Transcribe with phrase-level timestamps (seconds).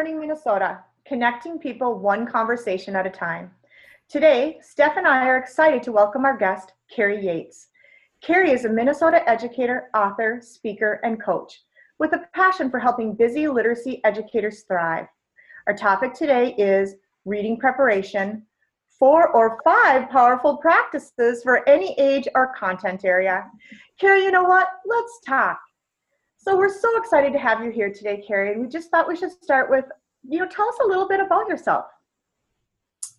[0.00, 3.50] Learning Minnesota, connecting people one conversation at a time.
[4.08, 7.68] Today, Steph and I are excited to welcome our guest, Carrie Yates.
[8.22, 11.60] Carrie is a Minnesota educator, author, speaker, and coach
[11.98, 15.06] with a passion for helping busy literacy educators thrive.
[15.66, 16.94] Our topic today is
[17.26, 18.46] reading preparation,
[18.88, 23.50] four or five powerful practices for any age or content area.
[24.00, 24.66] Carrie, you know what?
[24.86, 25.60] Let's talk.
[26.42, 28.52] So we're so excited to have you here today, Carrie.
[28.52, 29.84] And we just thought we should start with,
[30.26, 31.84] you know, tell us a little bit about yourself.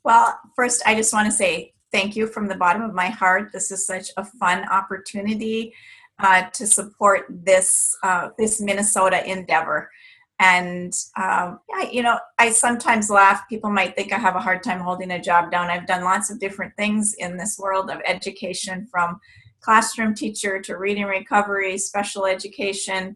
[0.03, 3.51] Well, first, I just want to say thank you from the bottom of my heart.
[3.53, 5.73] This is such a fun opportunity
[6.17, 9.91] uh, to support this uh, this Minnesota endeavor.
[10.39, 13.47] And um, yeah, you know, I sometimes laugh.
[13.47, 15.69] People might think I have a hard time holding a job down.
[15.69, 19.19] I've done lots of different things in this world of education, from
[19.61, 23.15] classroom teacher to reading recovery, special education,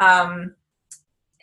[0.00, 0.54] um,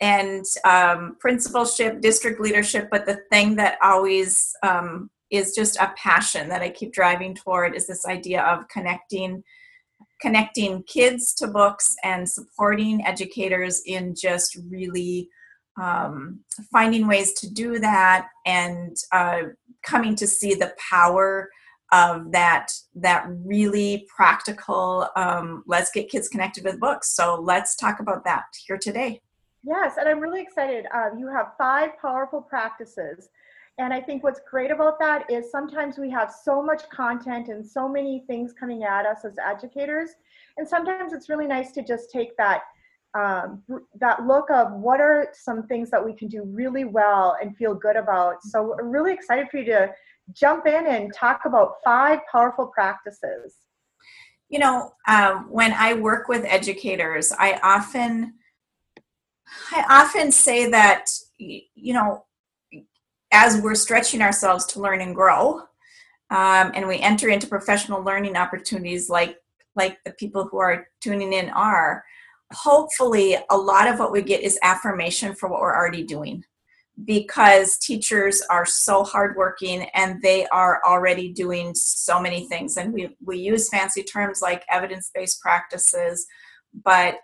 [0.00, 2.88] and um, principalship, district leadership.
[2.90, 7.74] But the thing that always um, is just a passion that I keep driving toward
[7.74, 9.42] is this idea of connecting
[10.20, 15.28] connecting kids to books and supporting educators in just really
[15.80, 16.38] um,
[16.70, 19.40] finding ways to do that and uh,
[19.82, 21.50] coming to see the power
[21.92, 27.14] of that that really practical um, let's get kids connected with books.
[27.14, 29.20] So let's talk about that here today.
[29.62, 30.86] Yes and i'm really excited.
[30.92, 33.28] Uh, you have five powerful practices.
[33.78, 37.64] And i think what's great about that is sometimes we have so much content and
[37.64, 40.10] so many things coming at us as educators.
[40.56, 42.62] And sometimes it's really nice to just take that
[43.14, 43.62] um,
[44.00, 47.74] that look of what are some things that we can do really well and feel
[47.74, 48.42] good about.
[48.42, 49.92] So we're really excited for you to
[50.34, 53.56] jump in and talk about five powerful practices.
[54.48, 58.34] You know, um, when I work with educators, I often
[59.70, 61.06] I often say that
[61.38, 62.24] you know,
[63.32, 65.60] as we're stretching ourselves to learn and grow,
[66.30, 69.38] um, and we enter into professional learning opportunities like
[69.74, 72.04] like the people who are tuning in are,
[72.52, 76.44] hopefully a lot of what we get is affirmation for what we're already doing
[77.04, 82.76] because teachers are so hardworking and they are already doing so many things.
[82.76, 86.26] And we, we use fancy terms like evidence based practices,
[86.84, 87.16] but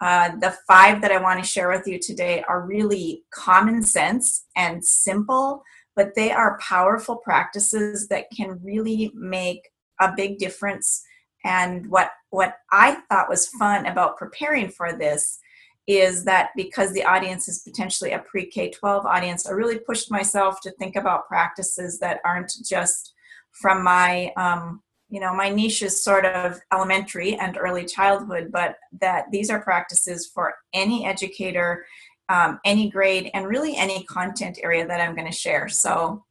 [0.00, 4.44] uh, the five that I want to share with you today are really common sense
[4.56, 5.62] and simple,
[5.96, 9.70] but they are powerful practices that can really make
[10.00, 11.02] a big difference.
[11.44, 15.38] And what what I thought was fun about preparing for this
[15.86, 20.10] is that because the audience is potentially a pre K 12 audience, I really pushed
[20.10, 23.12] myself to think about practices that aren't just
[23.52, 28.76] from my, um, you know, my niche is sort of elementary and early childhood, but
[29.00, 31.84] that these are practices for any educator,
[32.30, 35.68] um, any grade, and really any content area that I'm going to share.
[35.68, 36.24] So,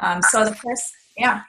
[0.00, 1.42] um, so the first, yeah.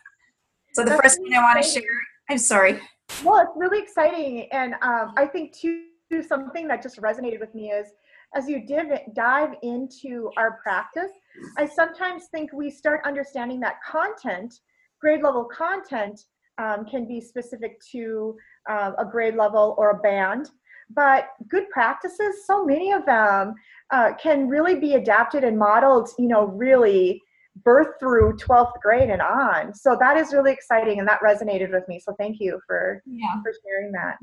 [0.74, 1.84] So the first thing I want to share,
[2.30, 2.80] I'm sorry.
[3.24, 5.86] Well, it's really exciting, and um, I think too
[6.22, 7.88] something that just resonated with me is
[8.36, 11.12] as you div- dive into our practice,
[11.58, 14.54] I sometimes think we start understanding that content,
[15.00, 16.20] grade level content,
[16.58, 18.36] um, can be specific to
[18.70, 20.50] uh, a grade level or a band.
[20.90, 23.56] But good practices, so many of them
[23.92, 27.22] uh, can really be adapted and modeled, you know, really
[27.64, 29.74] birth through 12th grade and on.
[29.74, 32.00] So that is really exciting and that resonated with me.
[32.00, 33.42] So thank you for, yeah.
[33.42, 34.18] for sharing that.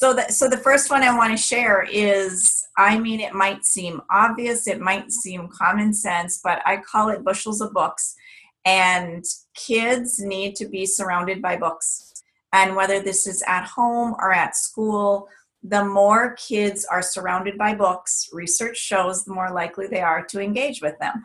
[0.00, 4.00] So so the first one I want to share is I mean, it might seem
[4.10, 8.14] obvious, it might seem common sense, but I call it bushels of books.
[8.64, 12.12] And kids need to be surrounded by books.
[12.52, 15.28] And whether this is at home or at school,
[15.62, 20.40] the more kids are surrounded by books, research shows the more likely they are to
[20.40, 21.24] engage with them.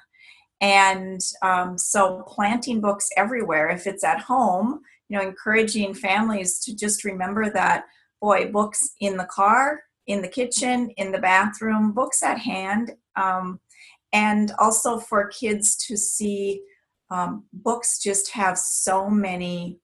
[0.59, 6.76] And um, so, planting books everywhere, if it's at home, you know, encouraging families to
[6.76, 7.85] just remember that
[8.23, 13.59] boy, books in the car, in the kitchen, in the bathroom, books at hand, um,
[14.14, 16.61] and also for kids to see
[17.11, 19.78] um, books just have so many.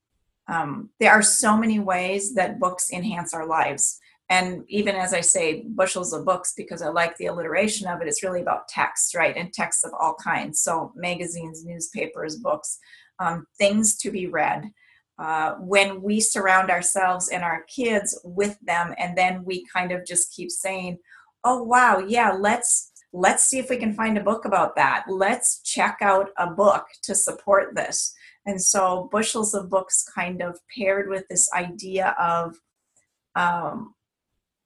[0.47, 3.99] Um, there are so many ways that books enhance our lives.
[4.29, 8.07] And even as I say, bushels of books, because I like the alliteration of it,
[8.07, 9.35] it's really about text, right?
[9.35, 10.61] And texts of all kinds.
[10.61, 12.79] So, magazines, newspapers, books,
[13.19, 14.71] um, things to be read
[15.19, 20.05] uh, when we surround ourselves and our kids with them and then we kind of
[20.05, 20.97] just keep saying
[21.43, 25.05] oh wow yeah let's let's see if we can find a book about that.
[25.07, 28.13] Let's check out a book to support this.
[28.45, 32.55] And so bushels of books kind of paired with this idea of
[33.35, 33.95] um,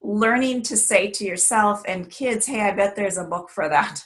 [0.02, 4.04] learning to say to yourself and kids hey i bet there's a book for that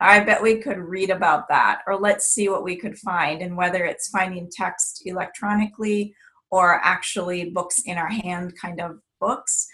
[0.00, 3.56] I bet we could read about that, or let's see what we could find, and
[3.56, 6.14] whether it's finding text electronically
[6.50, 9.66] or actually books in our hand kind of books.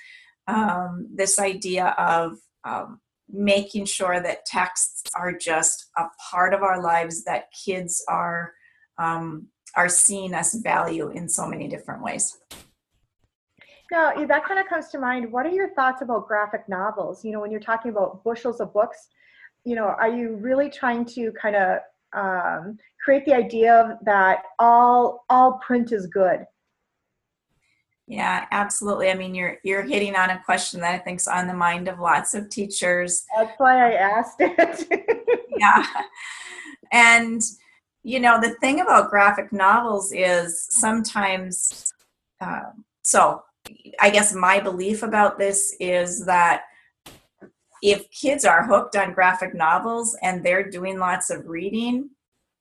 [0.47, 6.83] Um, this idea of um, making sure that texts are just a part of our
[6.83, 8.53] lives that kids are
[8.99, 12.39] um, are seeing us value in so many different ways.
[13.91, 15.31] Now, that kind of comes to mind.
[15.31, 17.25] What are your thoughts about graphic novels?
[17.25, 19.09] You know, when you're talking about bushels of books,
[19.64, 21.78] you know, are you really trying to kind of
[22.12, 26.46] um, create the idea that all all print is good?
[28.06, 29.11] Yeah, absolutely.
[29.11, 31.99] I mean, you're you're hitting on a question that I think's on the mind of
[31.99, 33.25] lots of teachers.
[33.37, 35.40] That's why I asked it.
[35.58, 35.87] yeah,
[36.93, 37.40] and
[38.02, 41.93] you know the thing about graphic novels is sometimes.
[42.40, 43.43] Uh, so,
[44.00, 46.64] I guess my belief about this is that
[47.85, 52.09] if kids are hooked on graphic novels and they're doing lots of reading,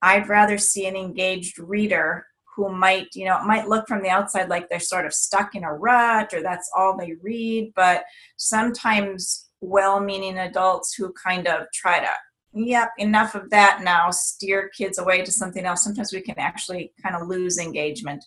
[0.01, 2.27] I'd rather see an engaged reader
[2.57, 5.55] who might, you know, it might look from the outside like they're sort of stuck
[5.55, 8.03] in a rut or that's all they read, but
[8.35, 12.09] sometimes well meaning adults who kind of try to,
[12.53, 15.85] yep, enough of that now, steer kids away to something else.
[15.85, 18.25] Sometimes we can actually kind of lose engagement.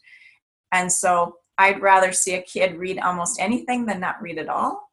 [0.72, 4.85] And so I'd rather see a kid read almost anything than not read at all.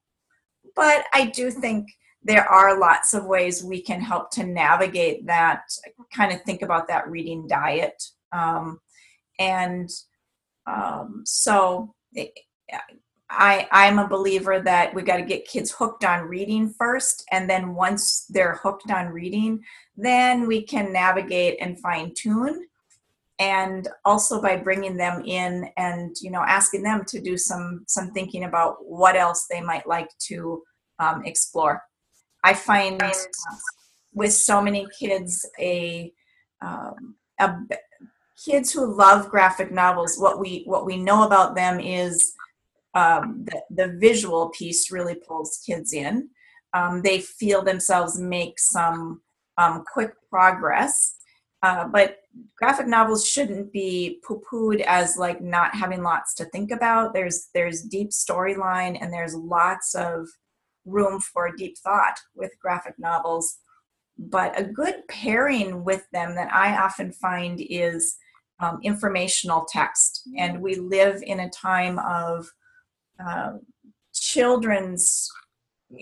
[0.75, 1.87] But I do think
[2.23, 5.63] there are lots of ways we can help to navigate that,
[6.13, 8.01] kind of think about that reading diet.
[8.31, 8.79] Um,
[9.39, 9.89] and
[10.65, 11.93] um, so
[13.29, 17.49] I, I'm a believer that we've got to get kids hooked on reading first, and
[17.49, 19.63] then once they're hooked on reading,
[19.97, 22.67] then we can navigate and fine tune.
[23.39, 28.11] And also by bringing them in and you know asking them to do some some
[28.11, 30.61] thinking about what else they might like to
[30.99, 31.81] um, explore.
[32.43, 33.01] I find
[34.13, 36.13] with so many kids a
[36.61, 37.55] um, a
[38.43, 42.33] kids who love graphic novels, what we what we know about them is
[42.93, 46.29] um, the, the visual piece really pulls kids in.
[46.73, 49.21] Um, they feel themselves make some
[49.57, 51.15] um, quick progress,
[51.61, 52.17] uh, but
[52.55, 57.13] graphic novels shouldn't be poo-pooed as like not having lots to think about.
[57.13, 60.27] There's there's deep storyline and there's lots of
[60.85, 63.57] room for deep thought with graphic novels.
[64.17, 68.15] But a good pairing with them that I often find is
[68.59, 70.27] um, informational text.
[70.37, 72.47] And we live in a time of
[73.23, 73.53] uh,
[74.13, 75.29] children's,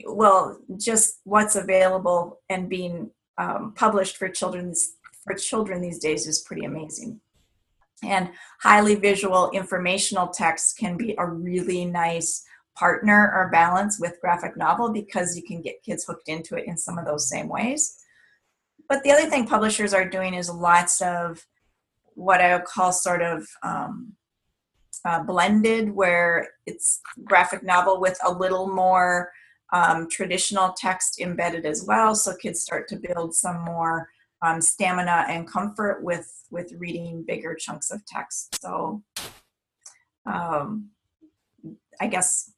[0.06, 6.42] well, just what's available and being um, published for children's for children these days is
[6.42, 7.20] pretty amazing.
[8.04, 8.32] And
[8.62, 12.44] highly visual informational text can be a really nice
[12.76, 16.78] partner or balance with graphic novel because you can get kids hooked into it in
[16.78, 17.98] some of those same ways.
[18.90, 21.46] But the other thing publishers are doing is lots of
[22.16, 24.14] what I would call sort of um,
[25.06, 29.32] uh, blended, where it's graphic novel with a little more
[29.74, 32.16] um, traditional text embedded as well.
[32.16, 34.10] So kids start to build some more
[34.42, 38.60] um, stamina and comfort with with reading bigger chunks of text.
[38.62, 39.04] So
[40.26, 40.90] um,
[42.00, 42.52] I guess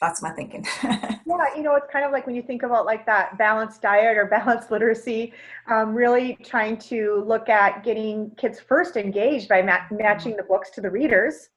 [0.00, 0.66] that's my thinking.
[0.82, 4.16] yeah, you know, it's kind of like when you think about like that balanced diet
[4.16, 5.32] or balanced literacy,
[5.70, 10.70] um, really trying to look at getting kids first engaged by ma- matching the books
[10.70, 11.50] to the readers,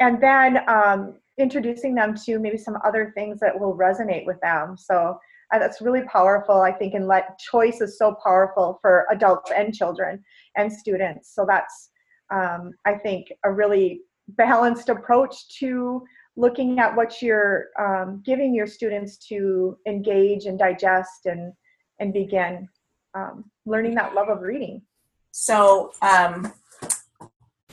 [0.00, 4.76] and then um, introducing them to maybe some other things that will resonate with them.
[4.76, 5.18] So
[5.52, 9.74] uh, that's really powerful, I think, and let choice is so powerful for adults and
[9.74, 10.22] children
[10.56, 11.34] and students.
[11.34, 11.90] So that's,
[12.32, 14.02] um, I think, a really
[14.36, 16.04] balanced approach to
[16.36, 21.52] looking at what you're um, giving your students to engage and digest and
[21.98, 22.68] and begin
[23.14, 24.82] um, learning that love of reading
[25.32, 26.52] so um,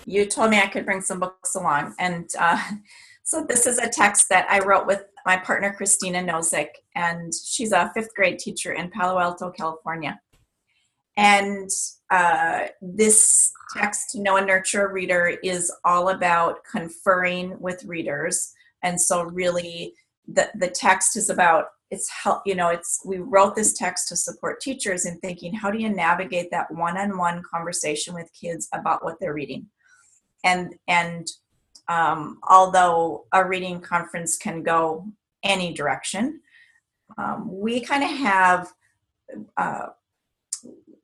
[0.05, 2.62] you told me i could bring some books along and uh,
[3.24, 7.72] so this is a text that i wrote with my partner christina Nosek and she's
[7.72, 10.20] a fifth grade teacher in palo alto california.
[11.17, 11.70] And
[12.12, 18.51] uh, this text to know and nurture reader is all about conferring with readers.
[18.84, 19.94] And so really
[20.27, 24.15] the the text is about it's help you know it's we wrote this text to
[24.15, 29.17] support teachers in thinking how do you navigate that one-on-one conversation with kids about what
[29.20, 29.67] they're reading?
[30.44, 31.27] And and
[31.88, 35.06] um, although a reading conference can go
[35.44, 36.42] any direction
[37.18, 38.74] um, we kind of have
[39.58, 39.88] uh,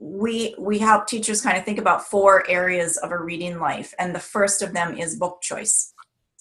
[0.02, 4.16] we we help teachers kind of think about four areas of a reading life and
[4.16, 5.94] the first of them is book choice.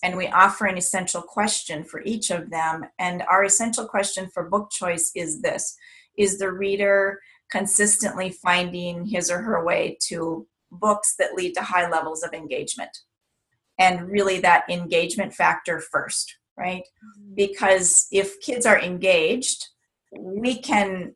[0.03, 4.49] And we offer an essential question for each of them and our essential question for
[4.49, 5.77] book choice is this
[6.17, 7.21] is the reader
[7.51, 12.97] consistently finding his or her way to books that lead to high levels of engagement
[13.81, 16.83] and really that engagement factor first right?
[16.83, 17.35] Mm-hmm.
[17.35, 19.67] because if kids are engaged
[20.13, 21.15] we can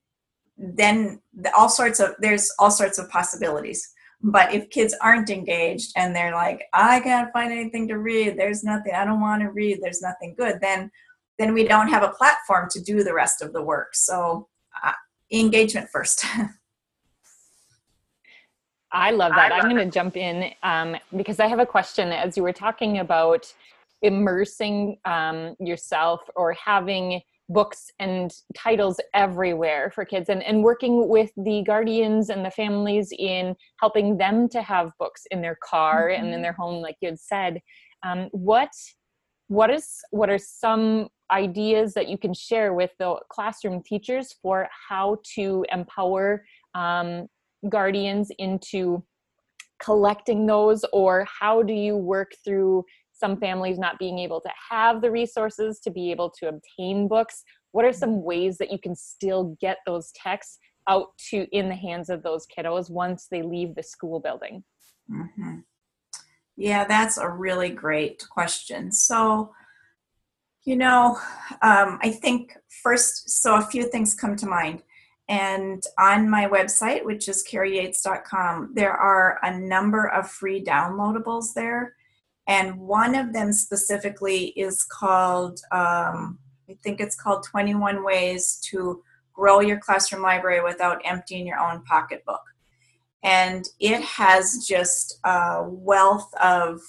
[0.57, 1.21] then
[1.57, 3.91] all sorts of there's all sorts of possibilities.
[4.23, 8.39] But if kids aren't engaged and they're like i can't find anything to read.
[8.39, 8.93] There's nothing.
[8.95, 9.81] I don't want to read.
[9.83, 10.91] There's nothing good then
[11.39, 13.95] then we don't have a platform to do the rest of the work.
[13.95, 14.49] So
[14.85, 14.93] uh,
[15.33, 16.25] engagement first
[18.95, 19.51] I love that.
[19.51, 22.13] I am going to jump in um, because I have a question.
[22.13, 23.53] As you were talking about
[24.03, 31.31] immersing um, yourself or having books and titles everywhere for kids and, and working with
[31.37, 36.21] the guardians and the families in helping them to have books in their car mm-hmm.
[36.21, 36.43] and in mm-hmm.
[36.43, 37.61] their home like you had said
[38.03, 38.71] um, what
[39.49, 44.67] what is what are some ideas that you can share with the classroom teachers for
[44.89, 47.27] how to empower um,
[47.69, 49.05] guardians into
[49.83, 55.01] collecting those or how do you work through some families not being able to have
[55.01, 57.43] the resources to be able to obtain books?
[57.73, 61.75] What are some ways that you can still get those texts out to in the
[61.75, 64.65] hands of those kiddos once they leave the school building?
[65.11, 65.59] Mm-hmm.
[66.57, 68.91] yeah that's a really great question.
[68.91, 69.53] So
[70.65, 71.19] you know
[71.63, 74.83] um, i think first so a few things come to mind
[75.29, 81.95] and on my website, which is carrieyates.com, there are a number of free downloadables there.
[82.47, 86.39] And one of them specifically is called, um,
[86.69, 89.03] I think it's called 21 Ways to
[89.33, 92.43] Grow Your Classroom Library Without Emptying Your Own Pocketbook.
[93.23, 96.81] And it has just a wealth of,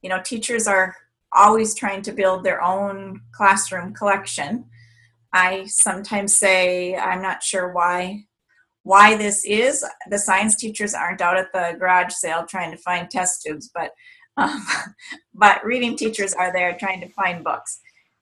[0.00, 0.94] you know, teachers are
[1.32, 4.66] always trying to build their own classroom collection
[5.34, 8.24] I sometimes say I'm not sure why
[8.84, 9.84] why this is.
[10.08, 13.90] The science teachers aren't out at the garage sale trying to find test tubes, but
[14.36, 14.64] um,
[15.34, 17.80] but reading teachers are there trying to find books,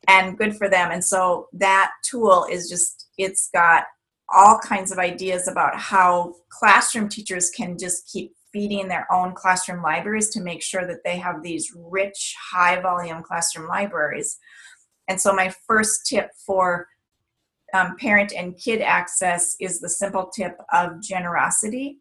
[0.09, 0.91] and good for them.
[0.91, 3.85] And so that tool is just it's got
[4.35, 9.83] all kinds of ideas about how classroom teachers can just keep feeding their own classroom
[9.83, 14.39] libraries to make sure that they have these rich, high volume classroom libraries.
[15.09, 16.87] And so, my first tip for
[17.73, 21.99] um, parent and kid access is the simple tip of generosity.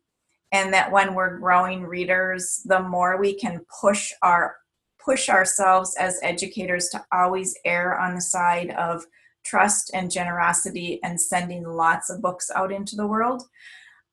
[0.53, 4.57] And that when we're growing readers the more we can push our
[5.03, 9.05] push ourselves as educators to always err on the side of
[9.43, 13.43] trust and generosity and sending lots of books out into the world.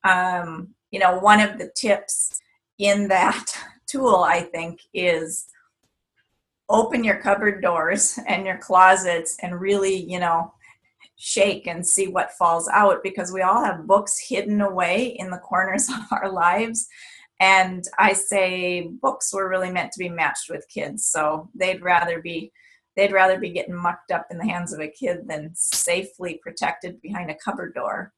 [0.03, 2.39] Um, you know one of the tips
[2.77, 3.45] in that
[3.87, 5.47] tool i think is
[6.69, 10.53] open your cupboard doors and your closets and really you know
[11.19, 15.37] shake and see what falls out because we all have books hidden away in the
[15.37, 16.87] corners of our lives.
[17.41, 22.21] And i say books were really meant to be matched with kids so they'd rather
[22.21, 22.51] be
[22.97, 27.01] they'd rather be getting mucked up in the hands of a kid than safely protected
[27.01, 28.11] behind a cupboard door.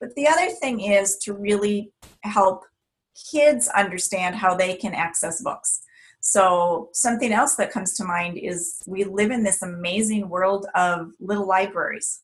[0.00, 1.92] But the other thing is to really
[2.22, 2.64] help
[3.30, 5.82] kids understand how they can access books.
[6.20, 11.12] So, something else that comes to mind is we live in this amazing world of
[11.20, 12.20] little libraries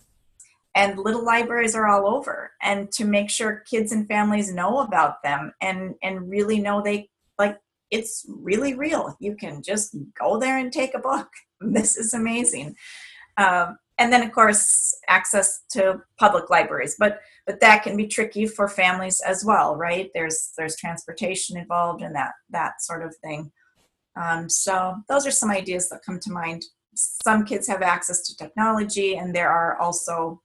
[0.74, 5.22] and little libraries are all over and to make sure kids and families know about
[5.22, 7.08] them and and really know they
[7.38, 7.58] like
[7.90, 9.16] it's really real.
[9.18, 11.28] You can just go there and take a book.
[11.62, 12.74] This is amazing.
[13.36, 18.46] Um, and then of course access to public libraries but but that can be tricky
[18.46, 20.10] for families as well right?
[20.14, 23.52] There's there's transportation involved and that that sort of thing.
[24.16, 26.64] Um, so those are some ideas that come to mind
[27.23, 30.40] some kids have access to technology and there are also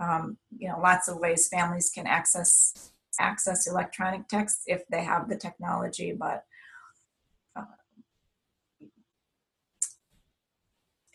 [0.00, 5.28] um, you know lots of ways families can access access electronic text if they have
[5.28, 6.44] the technology but
[7.56, 7.62] uh,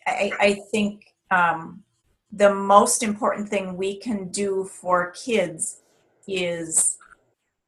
[0.06, 1.84] I, I, think um,
[2.32, 5.82] the most important thing we can do for kids
[6.28, 6.98] is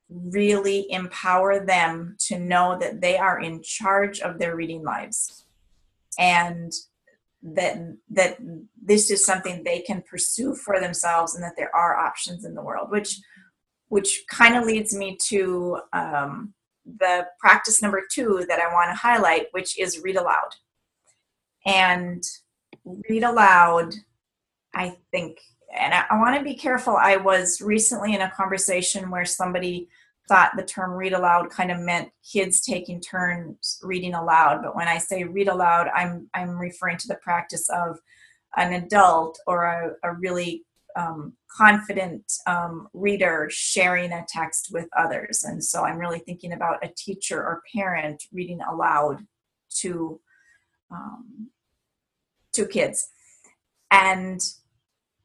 [0.10, 5.46] really empower them to know that they are in charge of their reading lives.
[6.18, 6.72] And
[7.54, 7.78] that
[8.10, 8.38] that
[8.82, 12.64] this is something they can pursue for themselves and that there are options in the
[12.64, 13.20] world which
[13.90, 16.54] which kind of leads me to um,
[16.98, 20.50] the practice number two that i want to highlight which is read aloud.
[21.66, 22.24] And
[23.10, 23.94] read aloud
[24.74, 25.38] i think
[25.78, 26.96] and I, I want to be careful.
[26.96, 29.90] I was recently in a conversation where somebody
[30.28, 34.88] thought the term read aloud kind of meant kids taking turns reading aloud but when
[34.88, 38.00] i say read aloud i'm i'm referring to the practice of
[38.58, 40.64] an adult or a, a really
[40.96, 45.44] um, confident um, reader sharing a text with others.
[45.44, 49.26] And so I'm really thinking about a teacher or parent reading aloud
[49.78, 50.20] to
[50.92, 51.50] um,
[52.54, 53.10] to kids.
[53.92, 54.40] And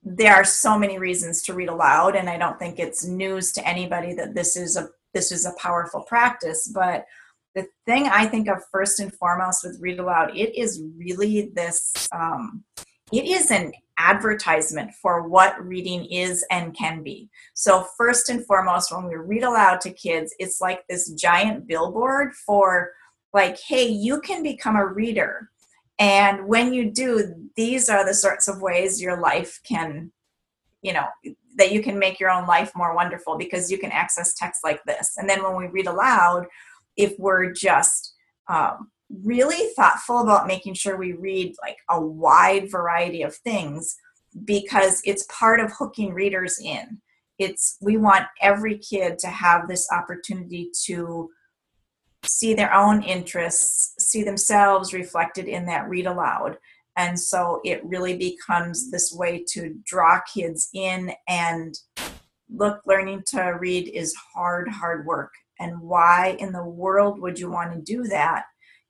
[0.03, 3.67] there are so many reasons to read aloud, and I don't think it's news to
[3.69, 6.69] anybody that this is a this is a powerful practice.
[6.73, 7.07] But
[7.55, 12.09] the thing I think of first and foremost with read aloud, it is really this.
[12.13, 12.65] Um,
[13.13, 17.29] it is an advertisement for what reading is and can be.
[17.55, 22.33] So, first and foremost, when we read aloud to kids, it's like this giant billboard
[22.35, 22.93] for,
[23.35, 25.51] like, hey, you can become a reader.
[26.01, 30.11] And when you do, these are the sorts of ways your life can,
[30.81, 31.07] you know,
[31.57, 34.83] that you can make your own life more wonderful because you can access text like
[34.85, 35.19] this.
[35.19, 36.47] And then when we read aloud,
[36.97, 38.15] if we're just
[38.49, 38.91] um,
[39.23, 43.97] really thoughtful about making sure we read like a wide variety of things
[44.45, 47.01] because it's part of hooking readers in.
[47.39, 51.31] It's we want every kid to have this opportunity to
[52.25, 56.59] see their own interests, see themselves reflected in that read aloud.
[56.97, 61.75] And so it really becomes this way to draw kids in and
[62.53, 65.33] look, learning to read is hard, hard work.
[65.59, 68.45] And why in the world would you want to do that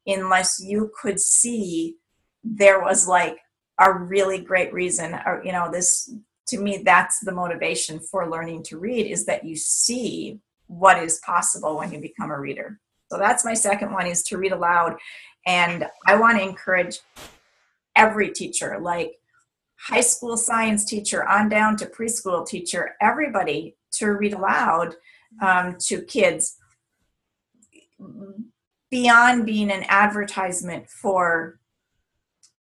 [0.07, 1.97] unless you could see
[2.43, 3.39] there was like
[3.79, 6.15] a really great reason or you know this
[6.47, 11.21] to me that's the motivation for learning to read is that you see what is
[11.25, 12.79] possible when you become a reader
[13.11, 14.97] so that's my second one is to read aloud.
[15.47, 16.99] And i want to encourage
[17.97, 19.15] every teacher like
[19.79, 24.95] high school science teacher on down to preschool teacher everybody to read aloud
[25.43, 26.57] um, to kids
[28.91, 31.59] beyond being an advertisement for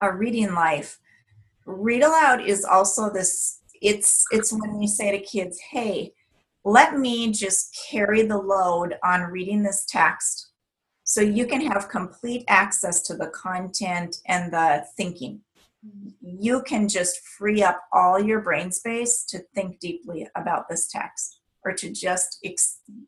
[0.00, 0.98] a reading life.
[1.66, 6.12] Read aloud is also this it's it's when you say to kids hey
[6.64, 10.51] let me just carry the load on reading this text
[11.05, 15.40] so you can have complete access to the content and the thinking.
[16.20, 21.40] You can just free up all your brain space to think deeply about this text
[21.64, 22.38] or to just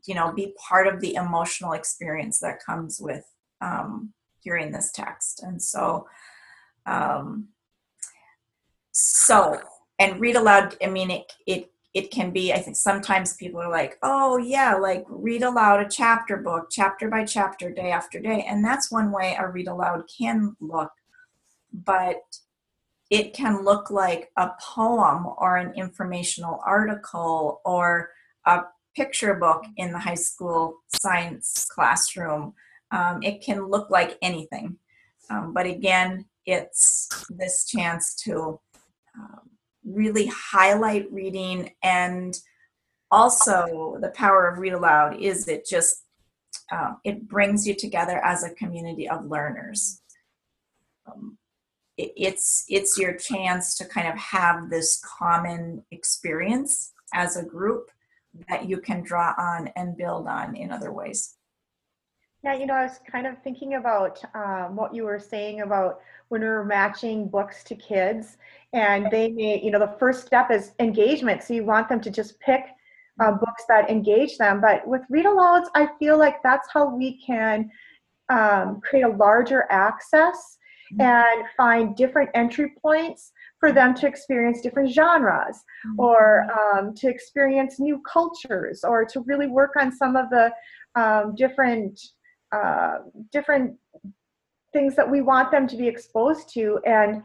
[0.05, 3.25] you know be part of the emotional experience that comes with
[3.61, 5.43] um, hearing this text.
[5.43, 6.07] And so
[6.87, 7.49] um,
[8.93, 9.61] so
[9.99, 13.70] and read aloud i mean it it it can be i think sometimes people are
[13.70, 18.44] like oh yeah like read aloud a chapter book chapter by chapter day after day
[18.48, 20.90] and that's one way a read aloud can look
[21.72, 22.22] but
[23.12, 28.09] it can look like a poem or an informational article or
[28.46, 28.62] a
[28.96, 32.55] picture book in the high school science classroom.
[32.90, 34.76] Um, it can look like anything.
[35.28, 38.59] Um, but again, it's this chance to
[39.14, 39.50] um,
[39.85, 42.38] really highlight reading and
[43.11, 46.05] also the power of read aloud is it just
[46.71, 50.01] uh, it brings you together as a community of learners
[51.07, 51.37] um,
[51.97, 57.90] it, it's it's your chance to kind of have this common experience as a group
[58.49, 61.37] that you can draw on and build on in other ways.
[62.44, 66.00] Yeah, you know, I was kind of thinking about um, what you were saying about
[66.28, 68.37] when we were matching books to kids,
[68.72, 71.42] and they may, you know, the first step is engagement.
[71.42, 72.64] So you want them to just pick
[73.20, 74.61] uh, books that engage them.
[74.61, 77.70] But with read alouds, I feel like that's how we can
[78.28, 80.59] um, create a larger access
[81.00, 86.00] and find different entry points for them to experience different genres mm-hmm.
[86.00, 90.52] or um, to experience new cultures or to really work on some of the
[90.94, 91.98] um, different
[92.53, 92.99] uh,
[93.31, 93.77] different
[94.73, 97.23] things that we want them to be exposed to and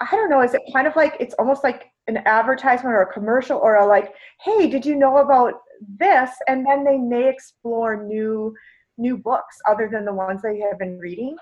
[0.00, 3.12] i don't know is it kind of like it's almost like an advertisement or a
[3.12, 5.54] commercial or a like hey did you know about
[5.98, 8.54] this and then they may explore new
[8.96, 11.36] new books other than the ones they have been reading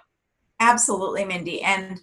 [0.60, 1.62] Absolutely, Mindy.
[1.62, 2.00] And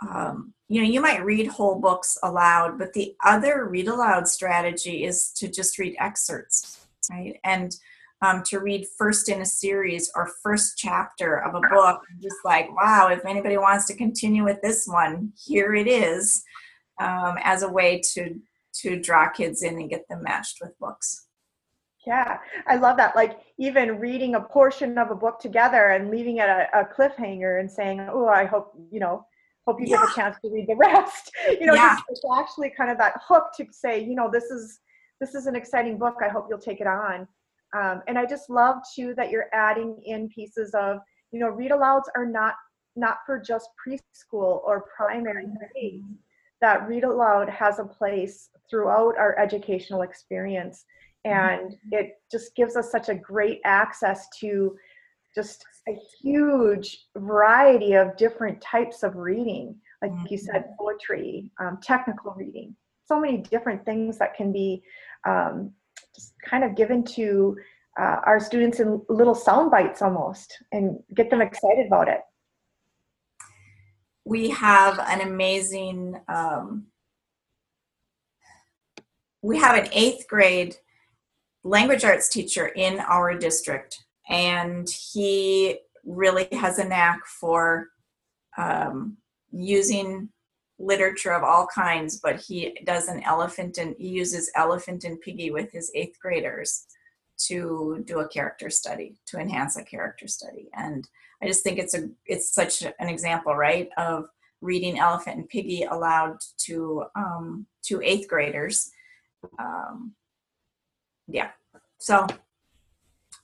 [0.00, 5.04] um, you know, you might read whole books aloud, but the other read aloud strategy
[5.04, 7.38] is to just read excerpts, right?
[7.44, 7.74] And
[8.24, 12.74] um, to read first in a series or first chapter of a book, just like,
[12.74, 16.42] wow, if anybody wants to continue with this one, here it is,
[17.00, 18.40] um, as a way to
[18.80, 21.28] to draw kids in and get them matched with books.
[22.06, 23.14] Yeah, I love that.
[23.14, 27.60] Like even reading a portion of a book together and leaving it a, a cliffhanger
[27.60, 29.26] and saying, "Oh, I hope you know,
[29.66, 29.98] hope you yeah.
[29.98, 31.98] get a chance to read the rest." You know, yeah.
[32.08, 34.80] it's actually kind of that hook to say, you know, this is
[35.20, 36.16] this is an exciting book.
[36.24, 37.28] I hope you'll take it on.
[37.74, 40.98] Um, and I just love too that you're adding in pieces of,
[41.32, 42.54] you know, read alouds are not
[42.96, 46.04] not for just preschool or primary grades
[46.60, 50.84] that read aloud has a place throughout our educational experience.
[51.24, 54.76] And it just gives us such a great access to
[55.34, 59.76] just a huge variety of different types of reading.
[60.00, 62.76] Like you said poetry um, technical reading.
[63.06, 64.82] So many different things that can be
[65.26, 65.72] um,
[66.14, 67.56] just kind of given to
[67.98, 72.20] uh, our students in little sound bites almost and get them excited about it.
[74.24, 76.86] We have an amazing um,
[79.42, 80.74] we have an eighth grade
[81.64, 87.88] language arts teacher in our district and he really has a knack for
[88.56, 89.18] um,
[89.52, 90.30] using
[90.78, 95.52] literature of all kinds but he does an elephant and he uses elephant and piggie
[95.52, 96.86] with his eighth graders
[97.36, 100.68] to do a character study to enhance a character study.
[100.74, 101.08] And
[101.42, 104.26] i just think it's a it's such an example right of
[104.60, 108.90] reading elephant and piggie aloud to um, to eighth graders.
[109.58, 110.14] Um,
[111.28, 111.50] yeah.
[111.98, 112.26] So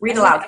[0.01, 0.47] read aloud.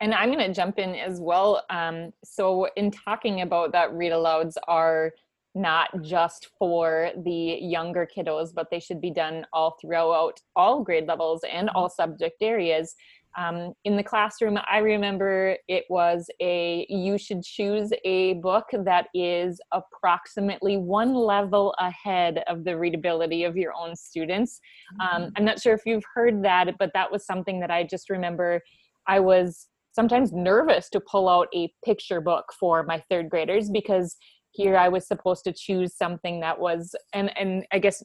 [0.00, 1.64] and i'm going to jump in as well.
[1.70, 5.12] Um, so in talking about that read alouds are
[5.56, 11.08] not just for the younger kiddos but they should be done all throughout all grade
[11.08, 12.94] levels and all subject areas.
[13.38, 19.08] Um, in the classroom i remember it was a you should choose a book that
[19.12, 24.58] is approximately one level ahead of the readability of your own students.
[25.00, 28.08] Um, i'm not sure if you've heard that but that was something that i just
[28.08, 28.62] remember
[29.06, 34.16] i was sometimes nervous to pull out a picture book for my third graders because
[34.56, 38.02] here i was supposed to choose something that was and and i guess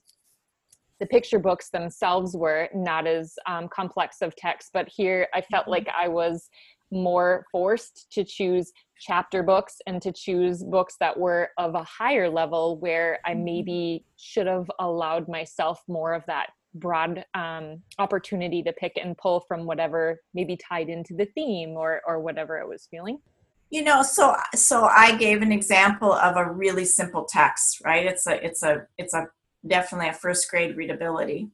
[1.00, 5.64] the picture books themselves were not as um, complex of text but here i felt
[5.64, 5.72] Mm-hmm.
[5.72, 6.50] like i was
[6.94, 12.30] more forced to choose chapter books and to choose books that were of a higher
[12.30, 13.44] level where i Mm-hmm.
[13.46, 19.42] maybe should have allowed myself more of that broad um, opportunity to pick and pull
[19.42, 23.18] from whatever maybe tied into the theme or or whatever i was feeling
[23.72, 28.06] you know so so i gave an example of a really simple text right?
[28.06, 29.28] It's a it's a it's a
[29.66, 31.50] definitely a first grade readability.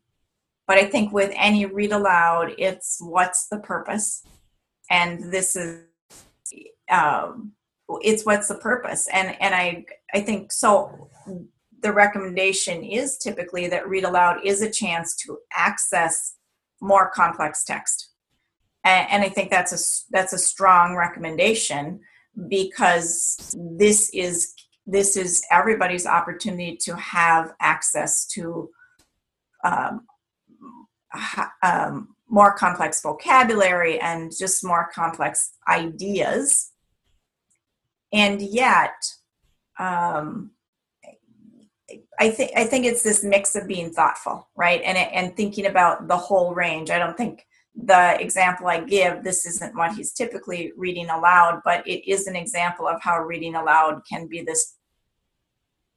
[0.67, 4.23] But i think with any read aloud it's what's the purpose?
[4.89, 5.83] And this is
[6.91, 7.53] um
[8.01, 9.07] it's what's the purpose?
[9.13, 11.09] And and i i think so
[11.79, 16.35] the recommendation is typically that read aloud is a chance to access
[16.81, 18.09] more complex text.
[18.83, 19.79] And, and i think that's a
[20.11, 21.99] that's a strong recommendation
[22.47, 24.53] because this is
[24.85, 28.69] this is everybody's opportunity to have access to
[29.65, 30.05] um,
[31.61, 36.71] um, more complex vocabulary and just more complex ideas
[38.13, 38.95] and yet
[39.79, 40.51] um,
[42.19, 46.07] I think I think it's this mix of being thoughtful, right, and and thinking about
[46.07, 46.89] the whole range.
[46.89, 47.45] I don't think
[47.77, 52.35] the example I give, this isn't what he's typically reading aloud, but it is an
[52.35, 54.75] example of how reading aloud can be this,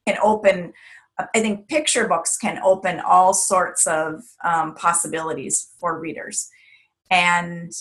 [0.07, 0.75] can open,
[1.19, 6.51] I think picture books can open all sorts of um, possibilities for readers.
[7.11, 7.73] And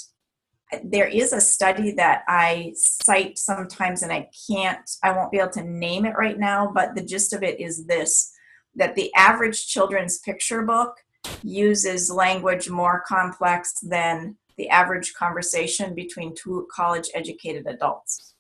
[0.83, 5.51] there is a study that I cite sometimes, and I can't, I won't be able
[5.51, 8.31] to name it right now, but the gist of it is this
[8.75, 10.95] that the average children's picture book
[11.43, 18.35] uses language more complex than the average conversation between two college educated adults.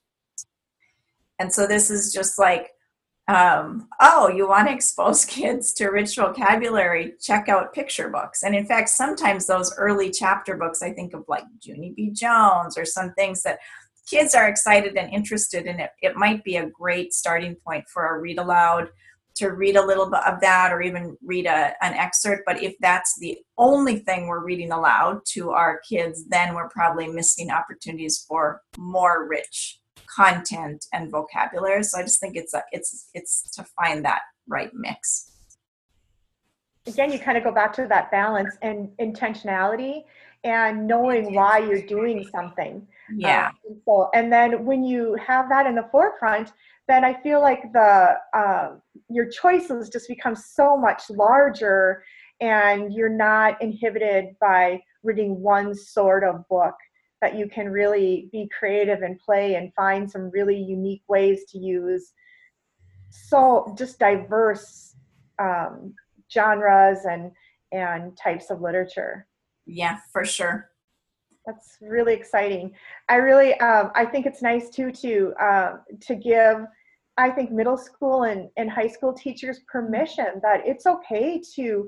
[1.39, 2.71] And so this is just like,
[3.29, 8.43] um, oh, you want to expose kids to rich vocabulary, check out picture books.
[8.43, 12.09] And in fact, sometimes those early chapter books, I think of like Junie B.
[12.09, 13.59] Jones or some things that
[14.05, 15.91] kids are excited and interested in it.
[16.01, 18.89] It might be a great starting point for a read aloud
[19.39, 22.43] to read a little bit of that or even read a, an excerpt.
[22.45, 27.07] But if that's the only thing we're reading aloud to our kids, then we're probably
[27.07, 29.79] missing opportunities for more rich
[30.13, 31.83] content and vocabulary.
[31.83, 35.31] So I just think it's a, it's it's to find that right mix.
[36.85, 40.03] Again, you kind of go back to that balance and intentionality
[40.43, 42.87] and knowing why you're doing something.
[43.15, 43.51] Yeah.
[43.87, 46.53] Um, and then when you have that in the forefront,
[46.87, 48.71] then I feel like the uh,
[49.09, 52.03] your choices just become so much larger,
[52.41, 56.75] and you're not inhibited by reading one sort of book.
[57.21, 61.57] That you can really be creative and play and find some really unique ways to
[61.57, 62.13] use
[63.09, 64.95] so just diverse
[65.39, 65.93] um,
[66.31, 67.31] genres and
[67.71, 69.27] and types of literature.
[69.65, 70.71] Yeah, for sure.
[71.45, 72.73] That's really exciting.
[73.07, 76.65] I really, um, I think it's nice too to uh, to give
[77.19, 81.85] I think middle school and, and high school teachers permission that it's okay to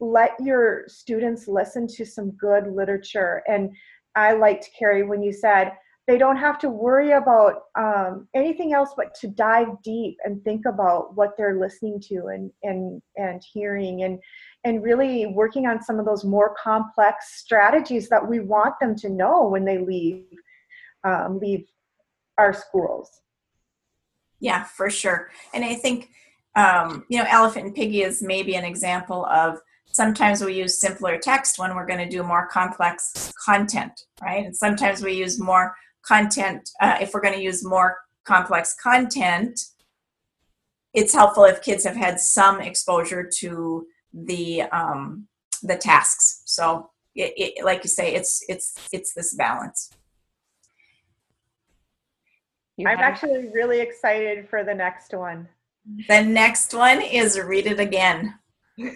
[0.00, 3.42] let your students listen to some good literature.
[3.46, 3.76] And
[4.16, 5.72] I liked Carrie when you said
[6.06, 10.64] they don't have to worry about um, anything else but to dive deep and think
[10.64, 14.18] about what they're listening to and and and hearing and
[14.64, 19.10] and really working on some of those more complex strategies that we want them to
[19.10, 20.24] know when they leave
[21.04, 21.66] um, leave
[22.38, 23.20] our schools.
[24.40, 25.30] Yeah, for sure.
[25.54, 26.10] And I think
[26.56, 29.58] um, you know, Elephant and Piggie is maybe an example of
[29.92, 34.44] sometimes we use simpler text when we're going to do more complex content, right?
[34.44, 39.60] And sometimes we use more content uh, if we're going to use more complex content.
[40.92, 45.28] It's helpful if kids have had some exposure to the um,
[45.62, 46.42] the tasks.
[46.46, 49.90] So, it, it, like you say, it's it's it's this balance.
[52.80, 55.46] You I'm actually really excited for the next one.
[56.08, 58.34] The next one is read it again.
[58.78, 58.86] you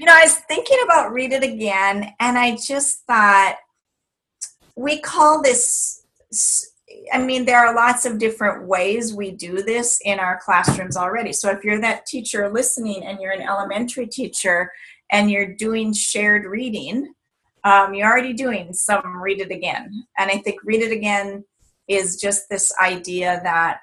[0.00, 3.56] know, I was thinking about read it again, and I just thought
[4.76, 6.02] we call this.
[7.12, 11.34] I mean, there are lots of different ways we do this in our classrooms already.
[11.34, 14.72] So, if you're that teacher listening and you're an elementary teacher
[15.12, 17.12] and you're doing shared reading,
[17.64, 20.06] um, you're already doing some read it again.
[20.16, 21.44] And I think read it again
[21.90, 23.80] is just this idea that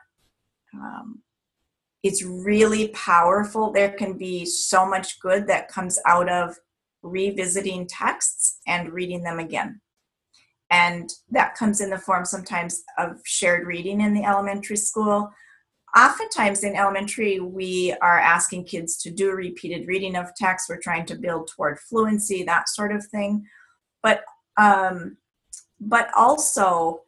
[0.74, 1.22] um,
[2.04, 3.72] it's really powerful.
[3.72, 6.56] There can be so much good that comes out of
[7.04, 9.82] revisiting texts and reading them again.
[10.72, 15.30] And that comes in the form sometimes of shared reading in the elementary school.
[15.98, 20.70] Oftentimes in elementary, we are asking kids to do repeated reading of text.
[20.70, 23.46] We're trying to build toward fluency, that sort of thing.
[24.02, 24.24] But
[24.58, 25.18] um,
[25.80, 27.02] but also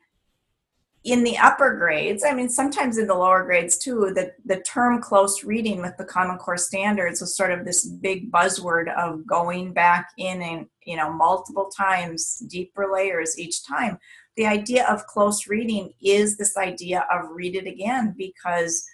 [1.06, 5.02] in the upper grades, I mean, sometimes in the lower grades too, the, the term
[5.02, 9.72] close reading with the Common Core standards was sort of this big buzzword of going
[9.72, 13.98] back in and, you know, multiple times, deeper layers each time.
[14.36, 18.86] The idea of close reading is this idea of read it again because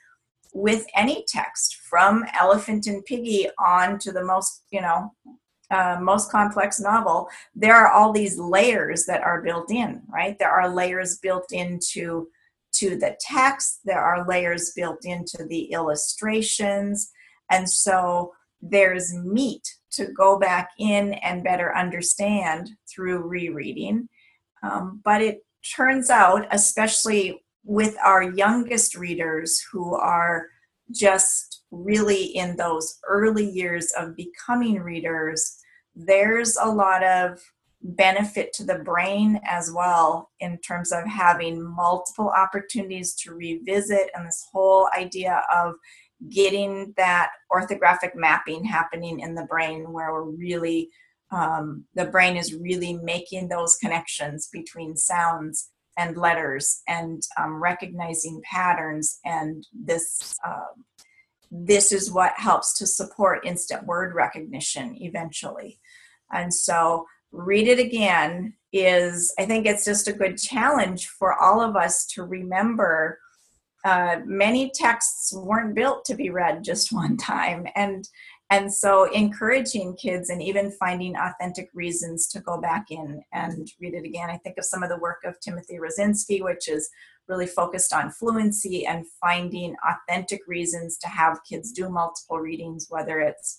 [0.54, 5.12] with any text from Elephant and Piggie on to the most, you know,
[5.72, 10.38] uh, most complex novel, there are all these layers that are built in, right?
[10.38, 12.28] There are layers built into
[12.74, 13.80] to the text.
[13.86, 17.12] There are layers built into the illustrations,
[17.50, 24.10] and so there's meat to go back in and better understand through rereading.
[24.64, 30.48] Um, but it turns out, especially with our youngest readers who are
[30.92, 35.58] just really in those early years of becoming readers,
[35.96, 37.40] there's a lot of
[37.82, 44.26] benefit to the brain as well in terms of having multiple opportunities to revisit and
[44.26, 45.76] this whole idea of
[46.30, 50.90] getting that orthographic mapping happening in the brain where we're really
[51.32, 58.42] um, the brain is really making those connections between sounds and letters and um, recognizing
[58.50, 60.86] patterns and this um,
[61.52, 65.80] this is what helps to support instant word recognition eventually.
[66.32, 71.60] And so read it again is i think it's just a good challenge for all
[71.60, 73.20] of us to remember
[73.86, 77.68] uh, many texts weren't built to be read just one time.
[77.76, 78.10] And
[78.52, 83.96] and so encouraging kids and even finding authentic reasons to go back in and read
[83.96, 84.30] it again.
[84.30, 86.90] I think of some of the work of timothy Rasinski which is
[87.28, 93.20] really focused on fluency and finding authentic reasons to have kids do multiple readings whether
[93.20, 93.58] it's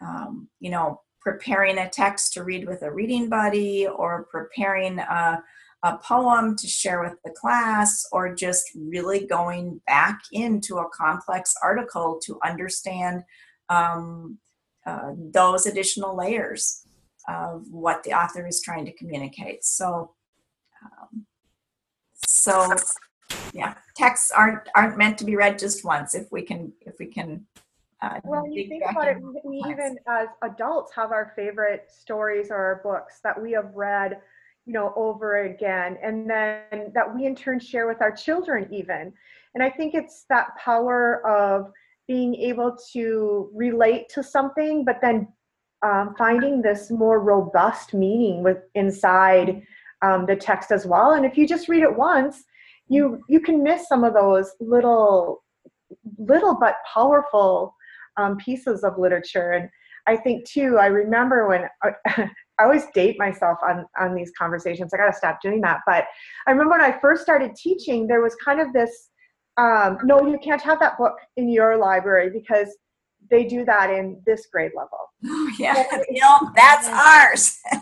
[0.00, 5.42] um, you know preparing a text to read with a reading buddy or preparing a,
[5.82, 11.52] a poem to share with the class or just really going back into a complex
[11.64, 13.24] article to understand
[13.68, 14.38] um,
[14.86, 16.82] uh, those additional layers
[17.28, 19.64] of what the author is trying to communicate.
[19.64, 20.14] So,
[20.84, 21.26] um,
[22.46, 22.74] so
[23.52, 26.14] yeah, texts aren't aren't meant to be read just once.
[26.14, 27.44] If we can, if we can.
[28.02, 32.56] Uh, well, you think about it, we even as adults have our favorite stories or
[32.56, 34.20] our books that we have read,
[34.66, 39.12] you know, over again, and then that we in turn share with our children even.
[39.54, 41.72] And I think it's that power of
[42.06, 45.26] being able to relate to something, but then
[45.82, 49.62] um, finding this more robust meaning with inside
[50.02, 51.12] um, the text as well.
[51.12, 52.44] And if you just read it once,
[52.88, 55.42] you you can miss some of those little
[56.18, 57.74] little but powerful
[58.16, 59.52] um, pieces of literature.
[59.52, 59.68] And
[60.06, 62.30] I think too, I remember when I,
[62.60, 64.92] always date myself on on these conversations.
[64.94, 65.80] I got to stop doing that.
[65.86, 66.04] But
[66.46, 69.10] I remember when I first started teaching, there was kind of this
[69.58, 72.76] um, no, you can't have that book in your library because
[73.30, 74.98] they do that in this grade level.
[75.58, 77.58] yeah, you know, that's ours.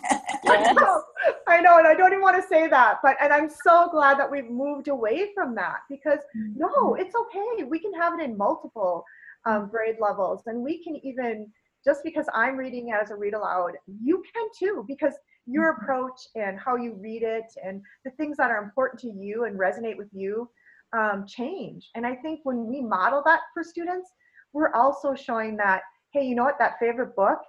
[0.46, 1.02] I, know,
[1.48, 4.18] I know, and I don't even want to say that, but and I'm so glad
[4.18, 6.18] that we've moved away from that because
[6.54, 7.00] no, Mm-hmm.
[7.00, 7.64] it's okay.
[7.64, 9.04] We can have it in multiple
[9.46, 11.50] um, grade levels, and we can even
[11.84, 15.14] just because I'm reading it as a read aloud, you can too because
[15.46, 15.82] your Mhm.
[15.82, 19.58] approach and how you read it and the things that are important to you and
[19.58, 20.48] resonate with you
[20.96, 21.90] um, change.
[21.94, 24.10] And I think when we model that for students,
[24.54, 25.82] we're also showing that
[26.14, 27.40] hey, you know what, that favorite book,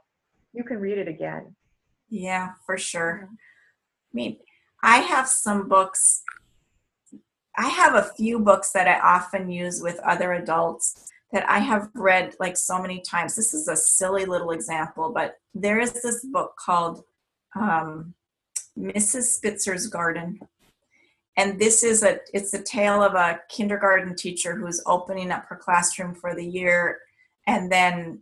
[0.51, 1.55] you can read it again.
[2.09, 3.29] Yeah, for sure.
[3.31, 4.37] I mean,
[4.81, 6.23] I have some books.
[7.55, 11.89] I have a few books that I often use with other adults that I have
[11.93, 13.35] read like so many times.
[13.35, 17.03] This is a silly little example, but there is this book called
[17.55, 18.15] um,
[18.77, 19.39] Mrs.
[19.39, 20.39] Spitzer's Garden.
[21.37, 25.55] And this is a it's the tale of a kindergarten teacher who's opening up her
[25.55, 26.99] classroom for the year
[27.45, 28.21] and then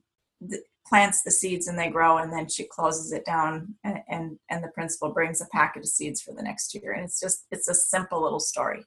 [0.50, 4.40] th- plants the seeds and they grow and then she closes it down and, and
[4.50, 6.94] and the principal brings a packet of seeds for the next year.
[6.94, 8.84] And it's just it's a simple little story.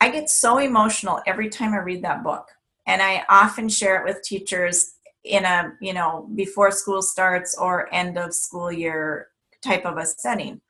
[0.00, 2.46] I get so emotional every time i read that book.
[2.86, 7.92] And i often share it with teachers in a you know before school starts or
[7.92, 9.28] end of school year
[9.62, 10.60] type of a setting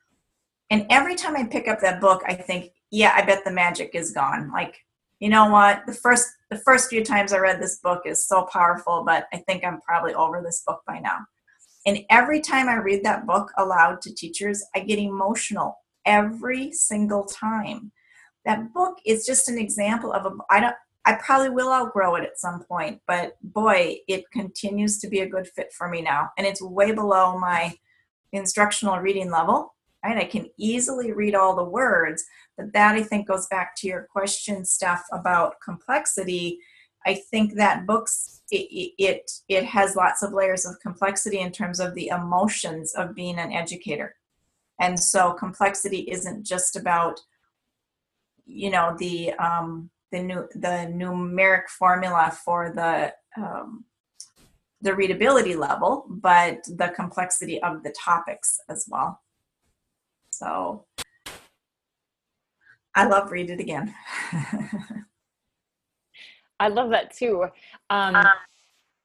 [0.69, 3.91] and every time i pick up that book i think yeah i bet the magic
[3.93, 4.51] is gone.
[4.51, 4.75] Like
[5.19, 5.85] you know what?
[5.85, 9.37] The first the first few times i read this book is so powerful but i
[9.37, 11.19] think i'm probably over this book by now.
[11.85, 17.25] And every time i read that book aloud to teachers i get emotional every single
[17.25, 17.91] time.
[18.45, 22.23] That book is just an example of a i don't i probably will outgrow it
[22.23, 26.29] at some point but boy it continues to be a good fit for me now.
[26.37, 27.75] And it's way below my
[28.31, 30.17] instructional reading level right?
[30.17, 32.23] I can easily read all the words
[32.59, 36.59] but that i think goes back to your question stuff about complexity.
[37.07, 41.79] I think that books it, it it has lots of layers of complexity in terms
[41.79, 44.15] of the emotions of being an educator.
[44.81, 47.19] And so complexity isn't just about
[48.45, 53.85] you know the um the new the numeric formula for the um,
[54.81, 59.21] the readability level but the complexity of the topics as well
[60.31, 60.85] so
[62.95, 63.93] I love read it again.
[66.59, 67.45] I love that too.
[67.89, 68.17] Um,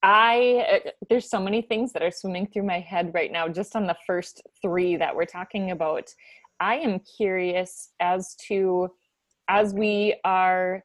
[0.02, 3.76] I uh, there's so many things that are swimming through my head right now just
[3.76, 6.12] on the first 3 that we're talking about.
[6.60, 8.90] I am curious as to
[9.48, 10.84] as we are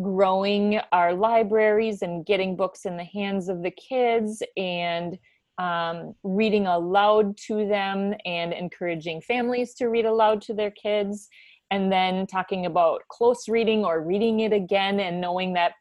[0.00, 5.18] growing our libraries and getting books in the hands of the kids and
[5.58, 11.28] um, reading aloud to them and encouraging families to read aloud to their kids.
[11.70, 15.72] And then talking about close reading or reading it again and knowing that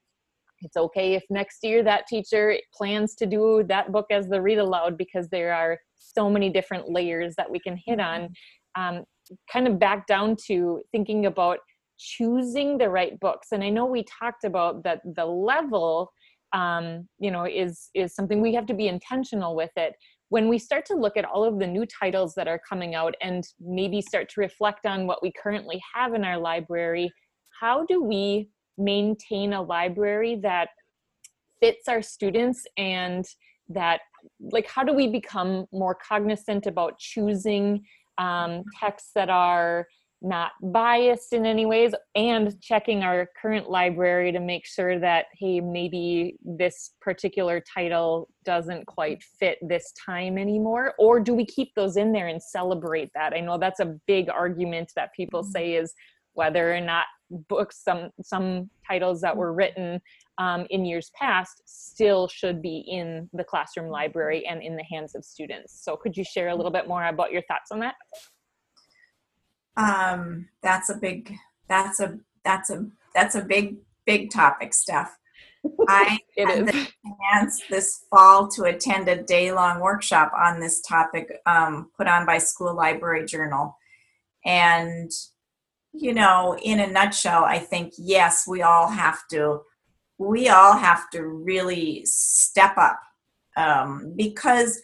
[0.62, 4.58] it's okay if next year that teacher plans to do that book as the read
[4.58, 8.30] aloud because there are so many different layers that we can hit on.
[8.76, 9.04] Um,
[9.52, 11.60] kind of back down to thinking about
[11.98, 13.50] choosing the right books.
[13.52, 16.12] And i know we talked about that the level
[16.56, 19.94] um, you know is is something we have to be intentional with it.
[20.30, 23.14] When we start to look at all of the new titles that are coming out
[23.22, 27.12] and maybe start to reflect on what we currently have in our library
[27.60, 30.70] how do we maintain a library that
[31.62, 33.26] fits our students and
[33.70, 34.02] that
[34.52, 37.82] like how do we become more cognizant about choosing
[38.18, 39.88] um, texts that are
[40.26, 45.60] not biased in any ways and checking our current library to make sure that hey
[45.60, 51.98] maybe this particular title doesn't quite fit this time anymore or do we keep those
[51.98, 53.34] in there and celebrate that?
[53.34, 55.52] I know that's a big argument that people mm-hmm.
[55.52, 55.94] say is
[56.34, 57.06] whether or not
[57.50, 59.58] books some some titles that were mm-hmm.
[59.58, 60.02] written
[60.38, 63.94] um, in years past still should be in the classroom mm-hmm.
[63.94, 65.84] library and in the hands of students.
[65.84, 67.96] So could you share a little bit more about your thoughts on that
[69.78, 71.36] um, that's a big
[71.68, 75.18] that's a that's a that's a big big topic Steph.
[75.88, 76.88] I it had is the
[77.32, 82.26] chance this fall to attend a day long workshop on this topic um, put on
[82.26, 83.78] by School Library Journal.
[84.46, 85.12] And,
[85.92, 89.62] you know, in a nutshell, I think, yes, we all have to,
[90.20, 93.00] we all have to really step up
[93.58, 94.82] um, because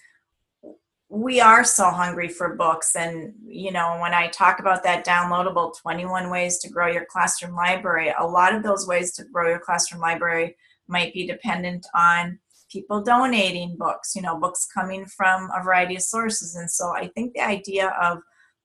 [1.12, 2.96] we are so hungry for books.
[2.96, 7.54] And, you know, when I talk about that downloadable 21 ways to grow your classroom
[7.54, 10.56] library, a lot of those ways to grow your classroom library
[10.88, 12.40] might be dependent on
[12.72, 16.56] people donating books, you know, books coming from a variety of sources.
[16.56, 18.20] And so I think the idea of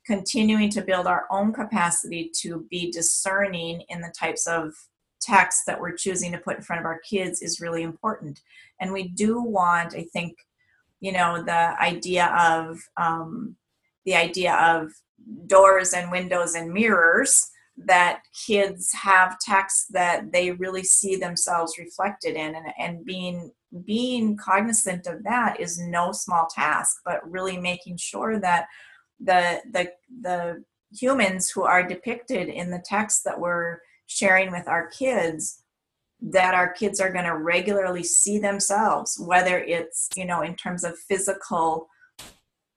[0.07, 4.72] continuing to build our own capacity to be discerning in the types of
[5.20, 8.40] text that we're choosing to put in front of our kids is really important.
[8.80, 10.36] And we do want, I think,
[11.01, 13.57] you know, the idea of um,
[14.05, 14.90] the idea of
[15.47, 22.34] doors and windows and mirrors that kids have text that they really see themselves reflected
[22.34, 22.55] in.
[22.55, 23.51] And, and being
[23.84, 28.66] being cognizant of that is no small task but really making sure that
[29.20, 29.90] the the
[30.22, 30.64] the
[30.97, 35.62] humans who are depicted in the text that we're sharing with our kids
[36.20, 40.84] that our kids are going to regularly see themselves whether it's you know in terms
[40.84, 41.88] of physical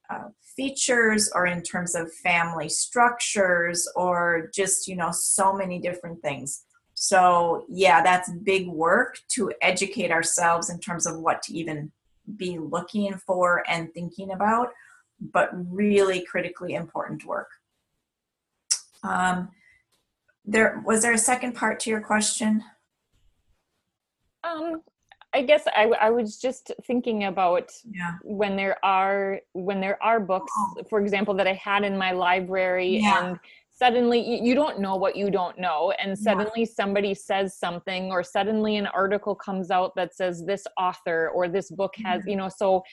[0.09, 6.21] uh, features or in terms of family structures or just you know so many different
[6.21, 11.91] things so yeah that's big work to educate ourselves in terms of what to even
[12.35, 14.69] be looking for and thinking about
[15.19, 17.49] but really critically important work.
[19.03, 19.49] Um,
[20.45, 22.63] there was there a second part to your question?
[24.49, 24.81] Um,
[25.33, 28.13] I guess I, I was just thinking about yeah.
[28.23, 30.83] when there are when there are books, oh.
[30.89, 33.27] for example, that I had in my library, yeah.
[33.27, 33.39] and
[33.69, 36.73] suddenly you don't know what you don't know, and suddenly yeah.
[36.75, 41.69] somebody says something, or suddenly an article comes out that says this author or this
[41.69, 42.29] book has, mm-hmm.
[42.31, 42.83] you know, so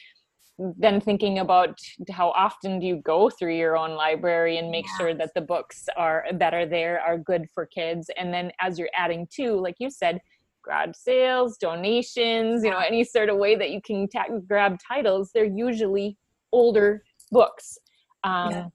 [0.58, 1.78] then thinking about
[2.10, 5.86] how often do you go through your own library and make sure that the books
[5.96, 9.74] are that are there are good for kids and then as you're adding to like
[9.78, 10.18] you said
[10.66, 15.30] grab sales donations you know any sort of way that you can ta- grab titles
[15.32, 16.18] they're usually
[16.52, 17.78] older books
[18.24, 18.66] um, yeah.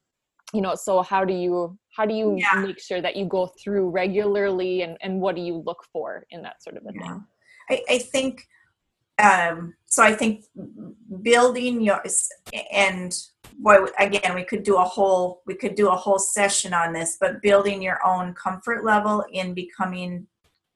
[0.54, 2.62] you know so how do you how do you yeah.
[2.62, 6.42] make sure that you go through regularly and, and what do you look for in
[6.42, 7.02] that sort of a yeah.
[7.02, 7.24] thing
[7.70, 8.48] I, I think
[9.22, 10.46] um, so I think
[11.22, 12.02] building your
[12.72, 13.14] and
[13.60, 17.18] boy again we could do a whole we could do a whole session on this
[17.20, 20.26] but building your own comfort level in becoming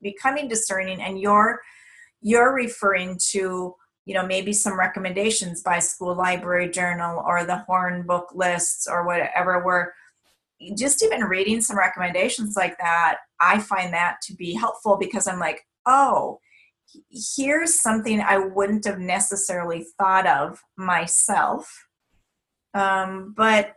[0.06, 1.60] becoming discerning and you're
[2.22, 3.74] you're referring to
[4.06, 9.06] you know maybe some recommendations by school library journal or the horn book lists or
[9.06, 9.94] whatever where
[10.78, 15.40] just even reading some recommendations like that i find that to be helpful because i'm
[15.40, 16.40] like oh
[17.10, 21.88] here's something I wouldn't have necessarily thought of myself.
[22.74, 23.74] Um, but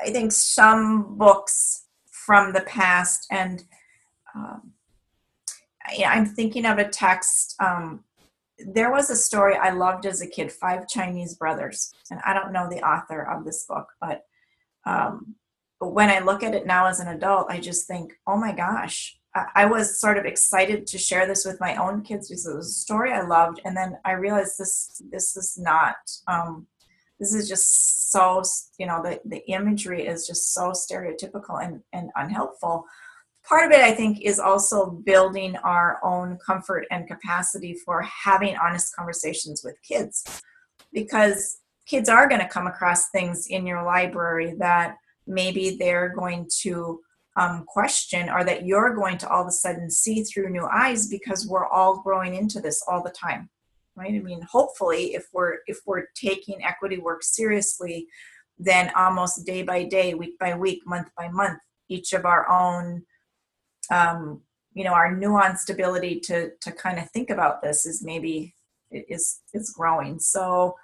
[0.00, 3.64] I think some books from the past, and
[4.34, 4.72] um,
[6.06, 7.56] I'm thinking of a text.
[7.60, 8.04] Um,
[8.58, 12.52] there was a story I loved as a kid, Five Chinese Brothers, and I don't
[12.52, 14.22] know the author of this book, but
[14.86, 15.34] um,
[15.78, 19.18] when I look at it now as an adult, I just think, oh my gosh,
[19.54, 22.68] I was sort of excited to share this with my own kids because it was
[22.68, 25.96] a story I loved, and then I realized this this is not.
[26.28, 26.66] Um,
[27.18, 28.42] this is just so
[28.78, 32.84] you know the the imagery is just so stereotypical and and unhelpful.
[33.48, 38.56] Part of it, I think, is also building our own comfort and capacity for having
[38.56, 40.42] honest conversations with kids,
[40.92, 46.48] because kids are going to come across things in your library that maybe they're going
[46.60, 47.00] to
[47.36, 51.08] um, question or that you're going to all of a sudden see through new eyes
[51.08, 53.48] because we're all growing into this all the time
[53.96, 54.14] right?
[54.14, 58.06] I mean hopefully if we're if we're taking equity work seriously
[58.58, 63.02] then almost day by day week by week month by month each of our own
[63.92, 64.40] um,
[64.74, 68.54] you know our nuanced ability to to kind of think about this is maybe
[68.90, 70.18] is is growing.
[70.18, 70.76] So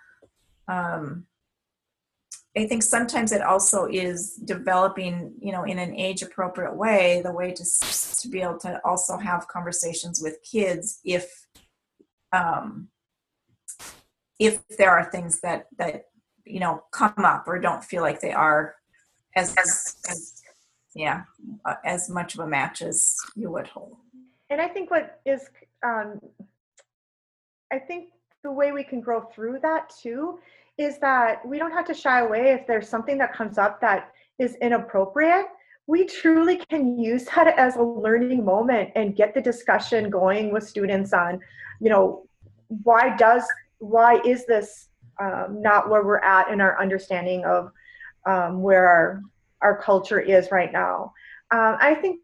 [0.68, 1.26] um
[2.56, 7.32] I think sometimes it also is developing, you know, in an age appropriate way, the
[7.32, 11.46] way to to be able to also have conversations with kids if
[12.32, 12.88] um,
[14.38, 16.06] if there are things that that
[16.44, 18.74] you know come up or don't feel like they are
[19.36, 20.37] as as, as
[20.94, 21.22] yeah
[21.64, 23.96] uh, as much of a match as you would hope.
[24.50, 25.48] And I think what is
[25.84, 26.20] um,
[27.72, 28.08] I think
[28.42, 30.38] the way we can grow through that too
[30.78, 34.12] is that we don't have to shy away if there's something that comes up that
[34.38, 35.46] is inappropriate.
[35.86, 40.68] We truly can use that as a learning moment and get the discussion going with
[40.68, 41.40] students on,
[41.80, 42.26] you know,
[42.68, 43.44] why does
[43.78, 44.88] why is this
[45.20, 47.72] um, not where we're at in our understanding of
[48.26, 49.22] um, where our
[49.62, 51.12] our culture is right now.
[51.50, 52.20] Um, I think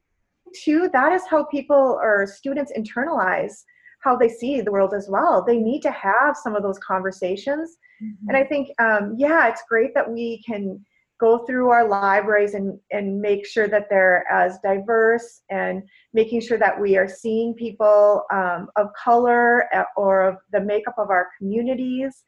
[0.54, 3.64] too that is how people or students internalize
[4.00, 5.42] how they see the world as well.
[5.42, 8.28] They need to have some of those conversations Mm-hmm.
[8.28, 10.84] And I think, um, yeah, it's great that we can
[11.20, 15.82] go through our libraries and, and make sure that they're as diverse and
[16.12, 19.64] making sure that we are seeing people um, of color
[19.96, 22.24] or of the makeup of our communities.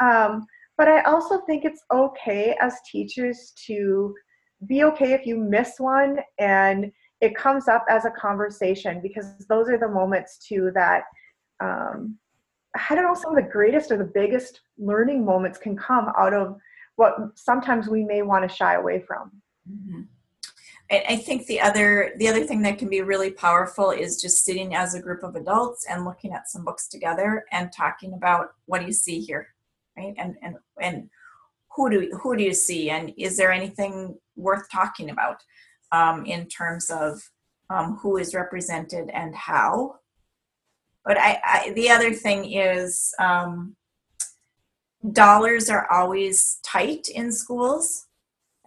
[0.00, 0.46] Um,
[0.76, 4.12] but I also think it's okay as teachers to
[4.66, 9.68] be okay if you miss one and it comes up as a conversation because those
[9.68, 11.04] are the moments too that
[11.60, 12.18] um,
[12.74, 16.34] I don't know some of the greatest or the biggest learning moments can come out
[16.34, 16.58] of
[16.96, 19.30] what sometimes we may want to shy away from.
[19.70, 20.02] Mm-hmm.
[20.90, 24.74] I think the other the other thing that can be really powerful is just sitting
[24.74, 28.80] as a group of adults and looking at some books together and talking about what
[28.80, 29.48] do you see here,
[29.96, 30.14] right?
[30.18, 31.08] And and and
[31.74, 35.42] who do who do you see, and is there anything worth talking about
[35.92, 37.22] um, in terms of
[37.70, 39.96] um, who is represented and how?
[41.04, 43.76] But I, I the other thing is um,
[45.12, 48.06] dollars are always tight in schools.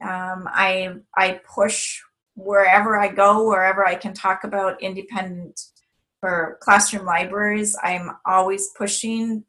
[0.01, 1.99] Um, I I push
[2.35, 5.59] wherever I go, wherever I can talk about independent
[6.21, 7.75] or classroom libraries.
[7.83, 9.43] I'm always pushing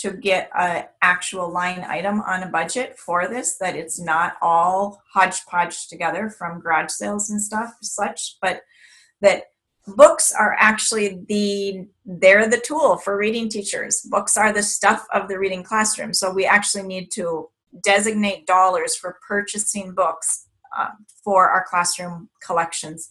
[0.00, 3.56] to get an actual line item on a budget for this.
[3.58, 8.62] That it's not all hodgepodge together from garage sales and stuff such, but
[9.20, 9.44] that
[9.86, 15.28] books are actually the they're the tool for reading teachers books are the stuff of
[15.28, 17.48] the reading classroom so we actually need to
[17.82, 20.46] designate dollars for purchasing books
[20.78, 20.88] uh,
[21.22, 23.10] for our classroom collections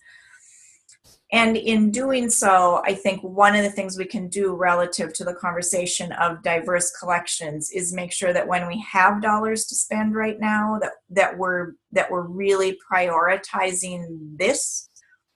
[1.33, 5.25] and in doing so i think one of the things we can do relative to
[5.25, 10.15] the conversation of diverse collections is make sure that when we have dollars to spend
[10.15, 14.05] right now that that we're that we're really prioritizing
[14.37, 14.89] this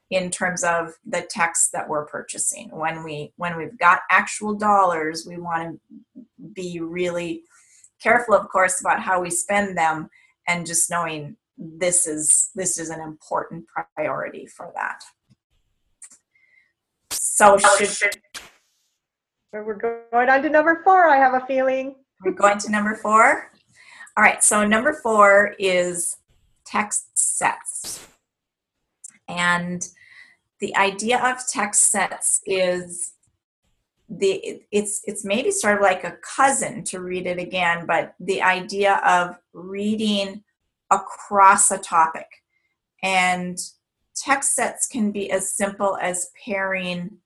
[0.10, 2.70] in terms of the text that we're purchasing.
[2.72, 5.80] When we when we've got actual dollars we want
[6.16, 6.22] to
[6.54, 7.44] be really
[8.02, 10.10] careful of course about how we spend them
[10.48, 15.02] and just knowing this is this is an important priority for that
[17.38, 18.18] so oh, should
[19.54, 21.96] we're going on to number four i have a feeling.
[22.24, 23.52] We're going to number four.
[24.18, 26.18] All right so number four is
[26.66, 28.08] text sets.
[29.28, 29.88] And
[30.60, 33.14] the idea of text sets is
[34.10, 38.42] the it's it's maybe sort of like a cousin to read it again but the
[38.42, 40.44] idea of reading
[40.90, 42.28] across a topic.
[43.04, 43.60] And
[44.16, 47.18] text sets can be as simple as pairing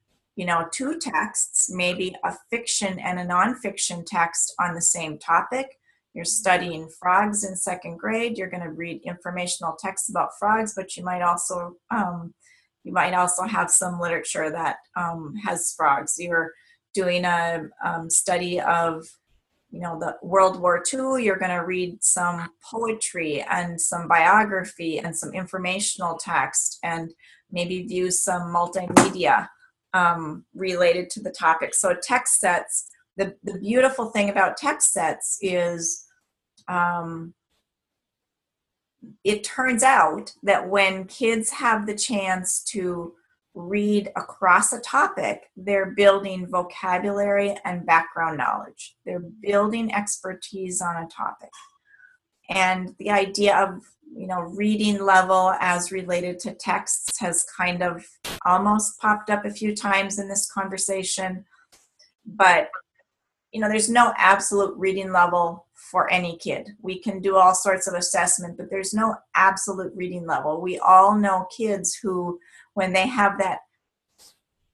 [0.42, 5.78] you know two texts maybe a fiction and a nonfiction text on the same topic
[6.14, 10.98] you're studying frogs in second grade you're going to read informational texts about frogs but
[10.98, 12.34] you might also um,
[12.84, 16.16] you might also have some literature that um, has frogs.
[16.18, 16.54] You're
[16.94, 19.08] doing a um, study of,
[19.70, 21.24] you know, the World War II.
[21.24, 27.14] You're going to read some poetry and some biography and some informational text, and
[27.52, 29.48] maybe view some multimedia
[29.94, 31.74] um, related to the topic.
[31.74, 32.90] So text sets.
[33.18, 36.06] The the beautiful thing about text sets is
[36.68, 37.34] um,
[39.24, 43.14] it turns out that when kids have the chance to
[43.54, 48.96] read across a topic, they're building vocabulary and background knowledge.
[49.06, 51.50] They're building expertise on a topic.
[52.50, 53.84] And the idea of
[54.14, 58.06] you know reading level as related to texts has kind of
[58.46, 61.46] almost popped up a few times in this conversation
[62.26, 62.70] but
[63.54, 66.70] you know there's no absolute reading level for any kid.
[66.82, 70.62] We can do all sorts of assessment, but there's no absolute reading level.
[70.62, 72.40] We all know kids who,
[72.76, 73.60] when they have that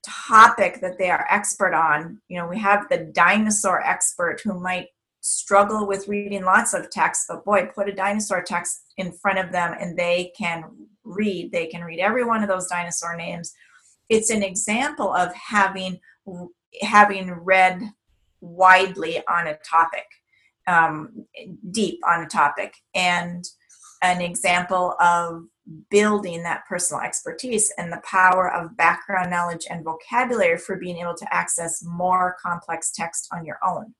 [0.04, 4.88] topic that they are expert on, you know, we have the dinosaur expert who might
[5.28, 9.52] struggle with reading lots of text, but boy, put a dinosaur text in front of
[9.52, 10.64] them and they can
[11.04, 11.52] read.
[11.52, 13.52] They can read every one of those dinosaur names.
[14.08, 16.00] It's an example of having
[16.82, 17.80] having read
[18.40, 20.04] widely on a topic
[20.66, 21.24] um,
[21.70, 23.44] deep on a topic and
[24.02, 25.44] an example of
[25.90, 31.14] building that personal expertise and the power of background knowledge and vocabulary for being able
[31.14, 33.94] to access more complex text on your own.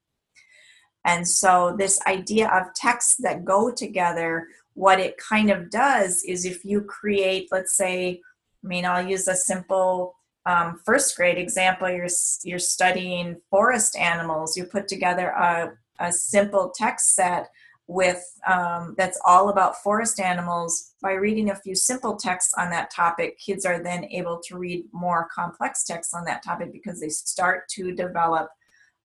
[1.09, 6.45] And so, this idea of texts that go together, what it kind of does is
[6.45, 8.21] if you create, let's say,
[8.63, 11.89] I mean, I'll use a simple um, first grade example.
[11.89, 12.09] You're
[12.45, 14.55] you're studying forest animals.
[14.55, 17.49] You put together a a simple text set
[17.87, 22.91] with um, that's all about forest animals by reading a few simple texts on that
[22.91, 27.09] topic kids are then able to read more complex texts on that topic because they
[27.09, 28.51] start to develop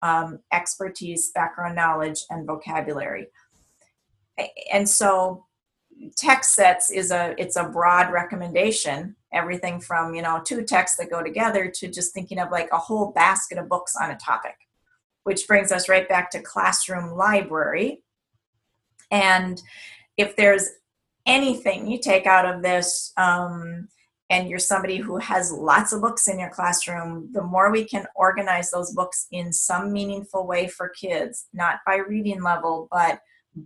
[0.04, 3.28] um, expertise background knowledge and vocabulary
[4.72, 5.46] and so
[6.18, 11.10] text sets is a it's a broad recommendation everything from you know two texts that
[11.10, 14.56] go together to just thinking of like a whole basket of books on a topic
[15.24, 18.04] which brings us right back to classroom library.
[19.12, 19.62] And
[20.18, 20.70] if there's
[21.26, 23.88] anything you take out of this, um,
[24.34, 28.08] and you're somebody who has lots of books in your classroom, the more we can
[28.16, 33.20] organize those books in some meaningful way for kids, not by reading level, but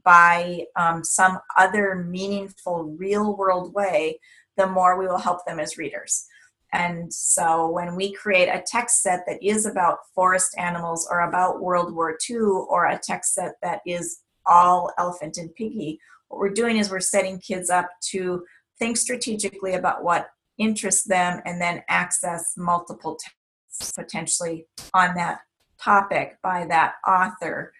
[0.03, 4.19] by um, some other meaningful, real world way,
[4.57, 6.25] the more we will help them as readers.
[6.73, 11.61] And so when we create a text set that is about forest animals or about
[11.61, 15.97] World War II or a text set that is all Elephant and Piggie,
[16.27, 18.43] what we're doing is we're setting kids up to
[18.79, 20.27] think strategically about what
[20.57, 25.39] interests them and then access multiple texts potentially on that
[25.79, 27.71] topic by that author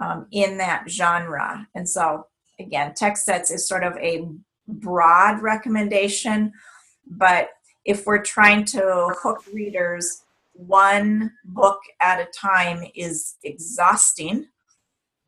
[0.00, 1.66] um, in that genre.
[1.74, 2.26] And so,
[2.58, 4.28] again, text sets is sort of a
[4.66, 6.52] broad recommendation,
[7.06, 7.50] but
[7.84, 10.22] if we're trying to hook readers
[10.54, 14.46] one book at a time is exhausting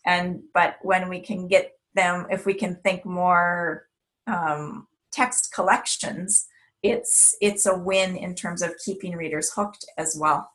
[0.06, 3.88] and but when we can get them if we can think more
[4.28, 6.46] um, text collections
[6.90, 10.50] it's it's a win in terms of keeping readers hooked as well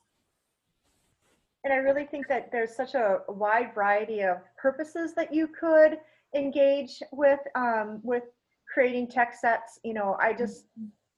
[1.64, 5.98] and i really think that there's such a wide variety of purposes that you could
[6.36, 8.24] engage with um, with
[8.72, 10.66] creating text sets you know i just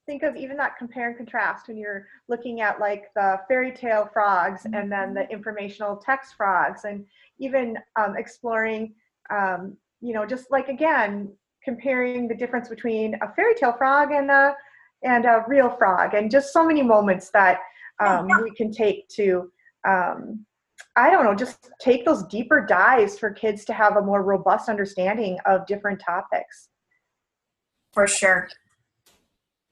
[0.05, 4.09] think of even that compare and contrast when you're looking at like the fairy tale
[4.11, 5.32] frogs and then the mm-hmm.
[5.32, 7.05] informational text frogs and
[7.39, 8.93] even um, exploring
[9.30, 11.32] um, you know just like again
[11.64, 14.55] comparing the difference between a fairy tale frog and a
[15.03, 17.59] and a real frog and just so many moments that
[17.99, 19.51] um, we can take to
[19.87, 20.45] um,
[20.95, 24.69] i don't know just take those deeper dives for kids to have a more robust
[24.69, 26.69] understanding of different topics.
[27.93, 28.49] For sure.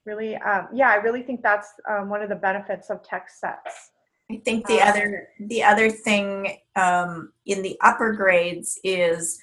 [0.06, 3.92] Really um, yeah i really think that's um, one of the benefits of text sets.
[4.32, 9.40] I think the um, other the other thing um, in the upper grades is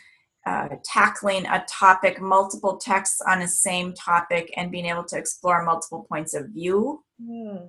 [0.48, 5.64] uh, tackling a topic multiple texts on a same topic and being able to explore
[5.64, 7.68] multiple points of view mm.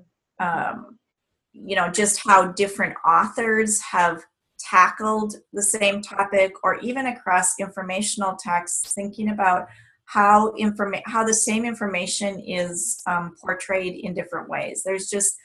[1.54, 4.22] you know just how different authors have
[4.60, 9.68] tackled the same topic or even across informational texts thinking about
[10.06, 14.82] how informa- how the same information is um, portrayed in different ways.
[14.84, 15.36] There's just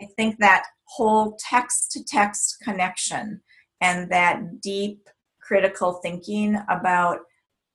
[0.00, 3.40] I think that whole text to text connection
[3.80, 5.08] and that deep
[5.50, 7.18] critical thinking about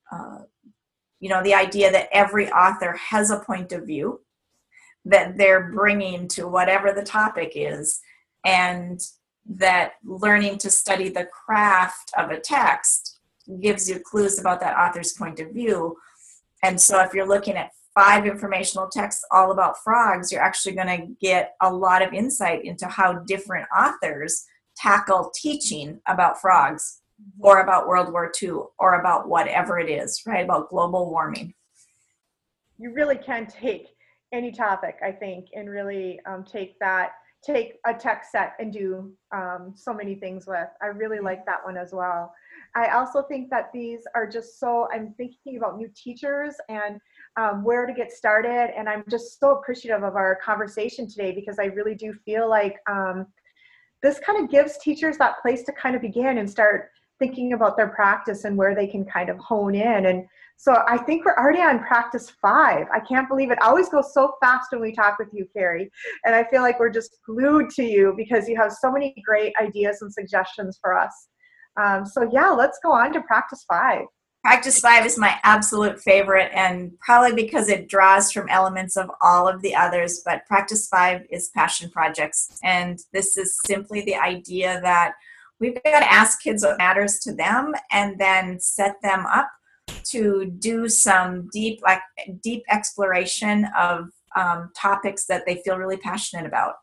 [0.09, 0.39] uh,
[1.19, 4.21] you know the idea that every author has a point of view
[5.03, 7.99] that they're bringing to whatever the topic is
[8.45, 9.01] and
[9.45, 13.19] that learning to study the craft of a text
[13.61, 15.97] gives you clues about that author's point of view.
[16.63, 20.87] And so if you're looking at five informational texts all about frogs, you're actually going
[20.87, 24.45] to get a lot of insight into how different authors
[24.77, 27.01] tackle teaching about frogs
[27.39, 30.43] or about World War II or about whatever it is, right?
[30.43, 31.53] About global warming.
[32.77, 33.87] You really can take
[34.33, 37.11] any topic, I think, and really um, take that,
[37.43, 40.67] take a text set and do um, so many things with.
[40.81, 42.33] I really like that one as well.
[42.75, 46.99] I also think that these are just so, I'm thinking about new teachers and
[47.37, 48.73] um, where to get started.
[48.77, 52.77] And I'm just so appreciative of our conversation today because I really do feel like
[52.89, 53.27] um,
[54.03, 56.89] this kind of gives teachers that place to kind of begin and start
[57.19, 60.05] thinking about their practice and where they can kind of hone in.
[60.05, 60.25] And
[60.57, 62.87] so I think we're already on practice five.
[62.93, 63.61] I can't believe it.
[63.61, 65.89] always goes so fast when we talk with you, Kari.
[66.23, 69.53] And I feel like we're just glued to you because you have so many great
[69.61, 71.27] ideas and suggestions for us.
[71.81, 74.05] Um, so yeah, let's go on to practice five.
[74.43, 79.47] Practice five is my absolute favorite, and probably because it draws from elements of all
[79.47, 80.21] of the others.
[80.23, 85.13] But practice five is passion projects, and this is simply the idea that
[85.59, 89.49] we've got to ask kids what matters to them, and then set them up
[90.05, 92.01] to do some deep, like
[92.41, 96.73] deep exploration of um, topics that they feel really passionate about.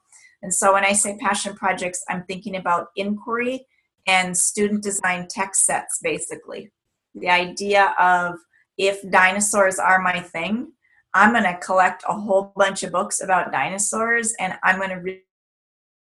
[0.42, 3.66] And so, when I say passion projects, I'm thinking about inquiry
[4.06, 6.70] and student design text sets basically
[7.14, 8.38] the idea of
[8.78, 10.72] if dinosaurs are my thing
[11.14, 15.18] i'm going to collect a whole bunch of books about dinosaurs and i'm going to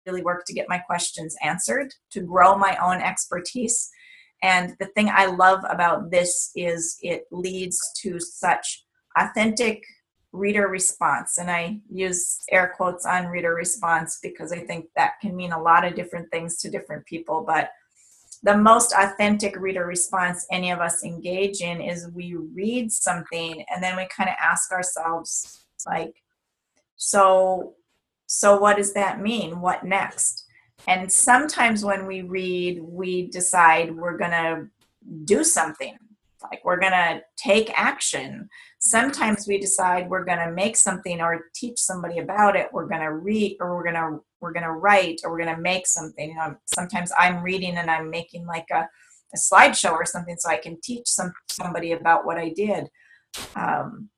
[0.07, 3.91] really work to get my questions answered to grow my own expertise.
[4.43, 8.85] And the thing i love about this is it leads to such
[9.17, 9.83] authentic
[10.33, 11.39] reader response.
[11.39, 15.63] And i use air quotes on reader response because i think that can mean a
[15.63, 17.45] lot of different things to different people.
[17.47, 17.71] But
[18.43, 23.83] the most authentic reader response any of us engage in is we read something and
[23.83, 26.15] then we kind of ask ourselves like
[26.97, 27.75] so
[28.27, 30.47] so what does that mean what next
[30.87, 34.69] and sometimes when we read, we decide we're going to
[35.25, 35.97] do something,
[36.43, 38.49] like we're going to take action.
[38.79, 42.69] Sometimes we decide we're going to make something or teach somebody about it.
[42.73, 45.57] We're going to read, or we're going to we're going to write, or we're going
[45.57, 46.31] to make something.
[46.31, 48.89] You know, sometimes I'm reading and I'm making like a,
[49.35, 52.89] a slideshow or something so I can teach some somebody about what I did.
[53.57, 54.11] Um,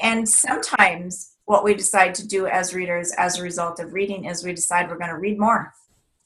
[0.00, 4.44] and sometimes what we decide to do as readers as a result of reading is
[4.44, 5.72] we decide we're going to read more.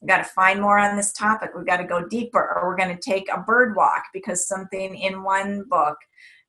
[0.00, 1.50] We've got to find more on this topic.
[1.54, 4.96] We've got to go deeper, or we're going to take a bird walk because something
[4.96, 5.98] in one book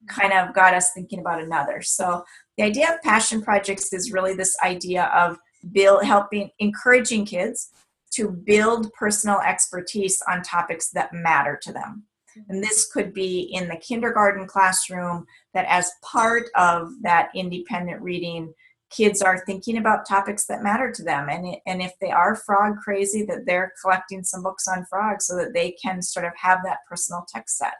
[0.07, 1.82] kind of got us thinking about another.
[1.82, 2.24] So
[2.57, 5.38] the idea of passion projects is really this idea of
[5.74, 7.72] build helping encouraging kids
[8.11, 12.03] to build personal expertise on topics that matter to them.
[12.47, 18.53] And this could be in the kindergarten classroom, that as part of that independent reading,
[18.92, 21.30] kids are thinking about topics that matter to them.
[21.30, 25.36] And, and if they are frog crazy, that they're collecting some books on frogs so
[25.38, 27.74] that they can sort of have that personal text set.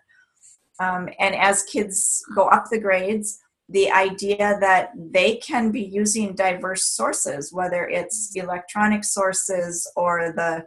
[0.80, 3.40] Um, and as kids go up the grades,
[3.70, 10.66] the idea that they can be using diverse sources, whether it's electronic sources or the,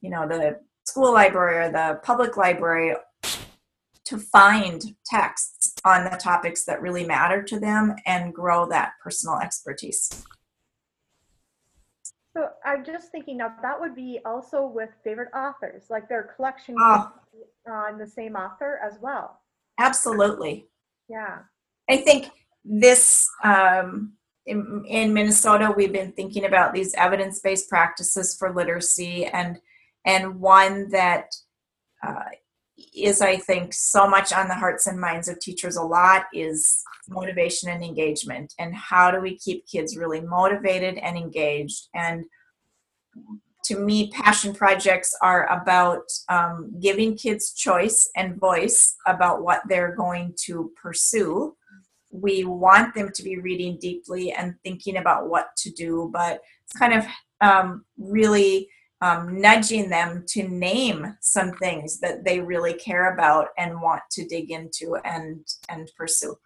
[0.00, 2.94] you know, the school library or the public library
[4.06, 9.38] to find texts on the topics that really matter to them and grow that personal
[9.38, 10.24] expertise.
[12.36, 16.76] So I'm just thinking now that would be also with favorite authors, like their collection
[16.78, 17.12] Oh.
[17.66, 19.40] on the same author as well.
[19.78, 20.68] Absolutely.
[21.08, 21.38] Yeah.
[21.88, 22.30] I think
[22.64, 24.12] this um,
[24.46, 29.58] in, in Minnesota, we've been thinking about these evidence-based practices for literacy, and
[30.04, 31.34] and one that
[32.06, 32.24] uh,
[32.94, 36.82] is, I think, so much on the hearts and minds of teachers a lot is
[37.08, 42.24] motivation and engagement, and how do we keep kids really motivated and engaged and
[43.66, 49.94] to me, passion projects are about um, giving kids choice and voice about what they're
[49.96, 51.56] going to pursue.
[52.10, 56.78] We want them to be reading deeply and thinking about what to do, but it's
[56.78, 57.06] kind of
[57.40, 58.68] um, really
[59.00, 64.26] um, nudging them to name some things that they really care about and want to
[64.26, 66.36] dig into and and pursue.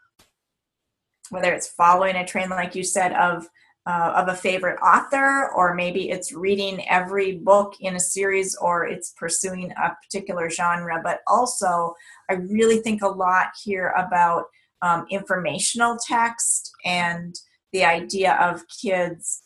[1.31, 3.47] Whether it's following a train, like you said, of
[3.87, 8.87] uh, of a favorite author, or maybe it's reading every book in a series, or
[8.87, 11.01] it's pursuing a particular genre.
[11.03, 11.95] But also,
[12.29, 14.45] I really think a lot here about
[14.83, 17.35] um, informational text and
[17.73, 19.43] the idea of kids,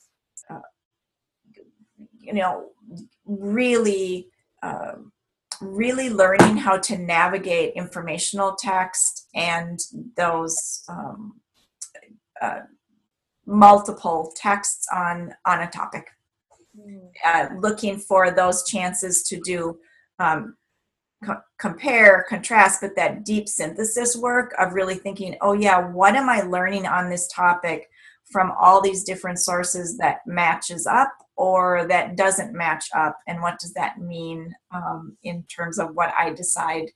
[2.27, 2.71] you know,
[3.27, 4.29] really.
[4.63, 4.95] Uh,
[5.61, 9.79] really learning how to navigate informational text and
[10.17, 11.41] those um,
[12.41, 12.61] uh,
[13.47, 16.09] multiple texts on on a topic
[17.25, 19.79] uh, looking for those chances to do
[20.19, 20.57] um,
[21.25, 26.29] co- compare contrast but that deep synthesis work of really thinking oh yeah what am
[26.29, 27.89] i learning on this topic
[28.31, 33.59] from all these different sources that matches up or that doesn't match up and what
[33.59, 36.91] does that mean um, in terms of what i decide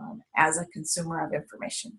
[0.00, 1.98] um, as a consumer of information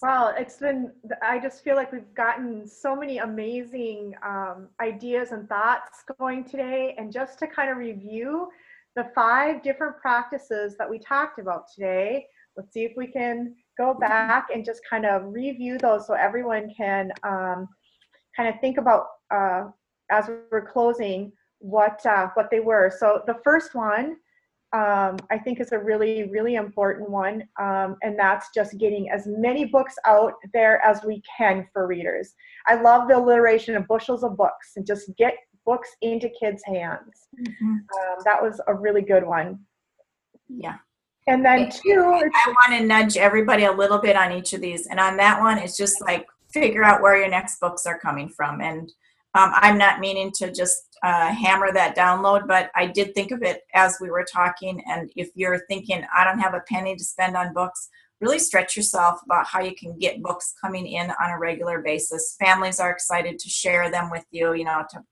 [0.00, 5.48] Wow, it's been, I just feel like we've gotten so many amazing um, ideas and
[5.48, 6.94] thoughts going today.
[6.96, 8.48] And just to kind of review
[8.94, 12.26] the five different practices that we talked about today,
[12.56, 16.72] let's see if we can go back and just kind of review those so everyone
[16.76, 17.68] can um,
[18.36, 19.64] kind of think about uh,
[20.10, 22.92] as we're closing what uh, what they were.
[22.98, 24.16] So the first one
[24.74, 27.42] um, I think is a really, really important one.
[27.58, 32.34] Um, and that's just getting as many books out there as we can for readers.
[32.66, 37.28] I love the alliteration of bushels of books and just get books into kids' hands.
[37.40, 37.64] mm-hmm.
[37.66, 39.58] Um, that was a really good one.
[40.48, 40.76] yeah
[41.28, 44.86] And then two, I want to nudge everybody a little bit on each of these.
[44.86, 48.30] And on that one, it's just like figure out where your next books are coming
[48.30, 48.62] from.
[48.62, 48.90] And
[49.34, 53.42] um, I'm not meaning to just uh, hammer that download, but I did think of
[53.42, 54.82] it as we were talking.
[54.88, 58.74] And if you're thinking, I don't have a penny to spend on books, really stretch
[58.74, 62.36] yourself about how you can get books coming in on a regular basis.
[62.40, 65.04] Families are excited to share them with you, you know, to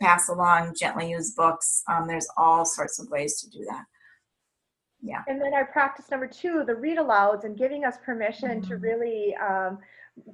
[0.00, 1.82] pass along gently used books.
[1.88, 3.84] Um, there's all sorts of ways to do that.
[5.08, 5.22] Yeah.
[5.26, 9.34] And then our practice number two, the read alouds and giving us permission to really
[9.36, 9.78] um,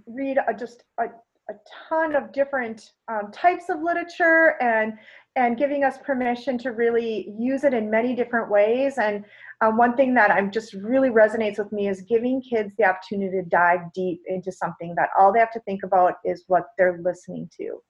[0.06, 1.04] read a, just a,
[1.48, 1.54] a
[1.88, 4.94] ton of different um, types of literature and
[5.36, 8.98] and giving us permission to really use it in many different ways.
[8.98, 9.24] And
[9.60, 13.42] um, one thing that I'm just really resonates with me is giving kids the opportunity
[13.42, 17.00] to dive deep into something that all they have to think about is what they're
[17.02, 17.80] listening to.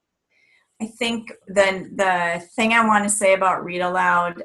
[0.83, 4.43] I think the the thing I want to say about read aloud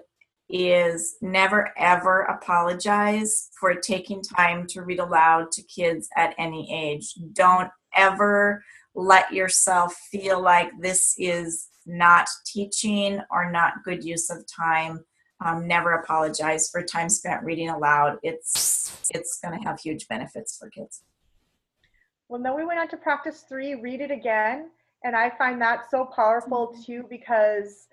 [0.50, 7.14] is never ever apologize for taking time to read aloud to kids at any age.
[7.34, 8.64] Don't ever
[8.96, 15.04] let yourself feel like this is not teaching or not good use of time.
[15.44, 18.18] Um, never apologize for time spent reading aloud.
[18.24, 21.04] It's it's going to have huge benefits for kids.
[22.28, 24.70] Well, then we went on to practice three, read it again.
[25.04, 26.82] And I find that so powerful mm-hmm.
[26.82, 27.88] too because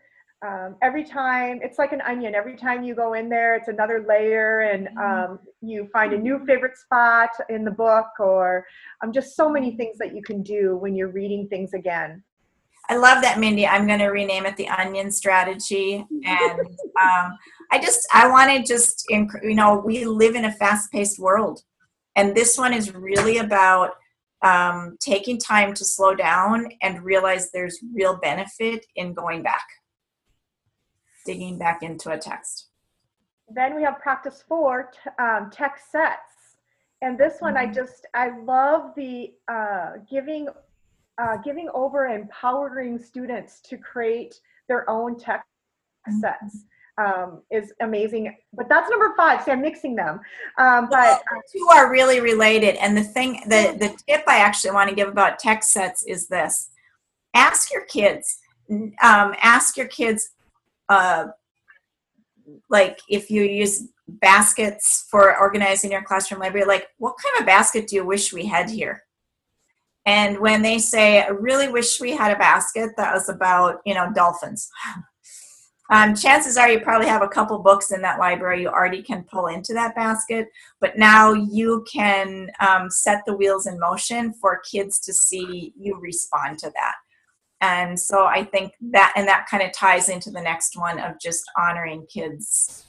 [0.47, 2.34] um, every time it's like an onion.
[2.34, 5.32] Every time you go in there it's another layer and mm-hmm.
[5.32, 8.66] um, you find a new favorite spot in the book or
[9.03, 12.22] um, just so many things that you can do when you're reading things again.
[12.88, 13.66] I love that mindy.
[13.66, 16.05] I'm going to rename it the onion strategy.
[16.24, 16.61] And
[17.03, 17.36] um,
[17.72, 21.62] i just i want to just you know we live in a fast-paced world.
[22.14, 23.90] And this one is really about
[24.42, 29.64] um, taking time to slow down and realize there's real benefit in going back
[31.27, 32.68] digging back into a text.
[33.49, 36.33] Then we have practice four, um, text sets.
[37.03, 37.70] And this one, mm-hmm.
[37.70, 40.49] I just, I love the uh, giving,
[41.18, 45.47] uh, giving over empowering students to create their own text
[46.09, 46.20] mm-hmm.
[46.20, 46.64] sets.
[46.99, 48.35] Um, is amazing.
[48.55, 49.45] But that's number five.
[49.45, 50.18] See, I'm mixing them.
[50.57, 52.77] Um, but well, two are really related.
[52.77, 56.27] And the thing, the the tip I actually want to give about text sets is
[56.29, 56.70] this:
[57.35, 58.39] ask your kids,
[58.70, 60.31] um, ask your kids
[60.89, 61.26] uh,
[62.70, 67.89] like if you use baskets for organizing your classroom library, like what kind of basket
[67.89, 69.03] do you wish we had here?
[70.05, 73.95] And when they say, I really wish we had a basket that was about, you
[73.95, 74.68] know, dolphins.
[75.89, 79.22] Um, chances are you probably have a couple books in that library you already can
[79.22, 80.49] pull into that basket,
[80.80, 85.97] but now you can um, set the wheels in motion for kids to see you
[86.01, 86.97] respond to that
[87.61, 91.18] and so i think that and that kind of ties into the next one of
[91.20, 92.86] just honoring kids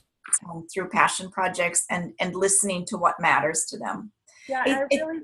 [0.49, 4.11] um, through passion projects and and listening to what matters to them
[4.49, 5.21] yeah it, i really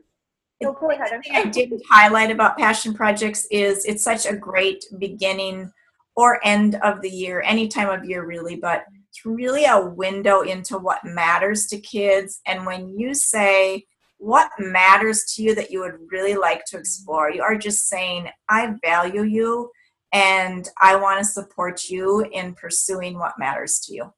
[0.59, 1.21] it, go ahead.
[1.33, 5.71] I didn't highlight about passion projects is it's such a great beginning
[6.15, 10.41] or end of the year, any time of year really, but it's really a window
[10.41, 12.39] into what matters to kids.
[12.47, 13.85] And when you say,
[14.23, 17.29] what matters to you that you would really like to explore.
[17.29, 19.69] You are just saying, I value you
[20.13, 24.13] and I want to support you in pursuing what matters to you.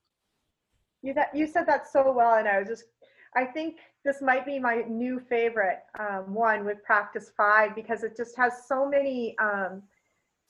[1.02, 2.84] You, that, you said that so well, and I was just,
[3.36, 8.16] I think this might be my new favorite um, one with Practice Five because it
[8.16, 9.82] just has so many, um,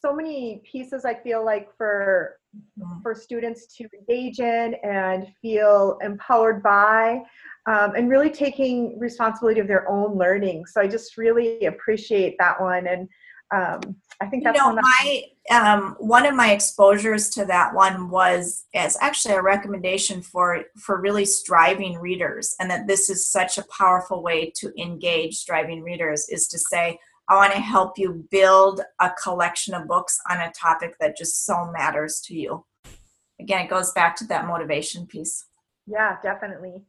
[0.06, 1.04] so many pieces.
[1.06, 2.38] I feel like for
[2.80, 3.02] mm-hmm.
[3.02, 7.22] for students to engage in and feel empowered by
[7.68, 10.66] um, and really taking responsibility of their own learning.
[10.68, 12.86] So I just really appreciate that one.
[12.88, 13.10] And
[13.54, 17.74] um, I think that's you know, one my um, one of my exposures to that
[17.74, 23.28] one was as actually a recommendation for for really striving readers, and that this is
[23.28, 27.98] such a powerful way to engage striving readers is to say, I want to help
[27.98, 32.66] you build a collection of books on a topic that just so matters to you.
[33.40, 35.46] Again, it goes back to that motivation piece.
[35.88, 36.84] Yeah, definitely.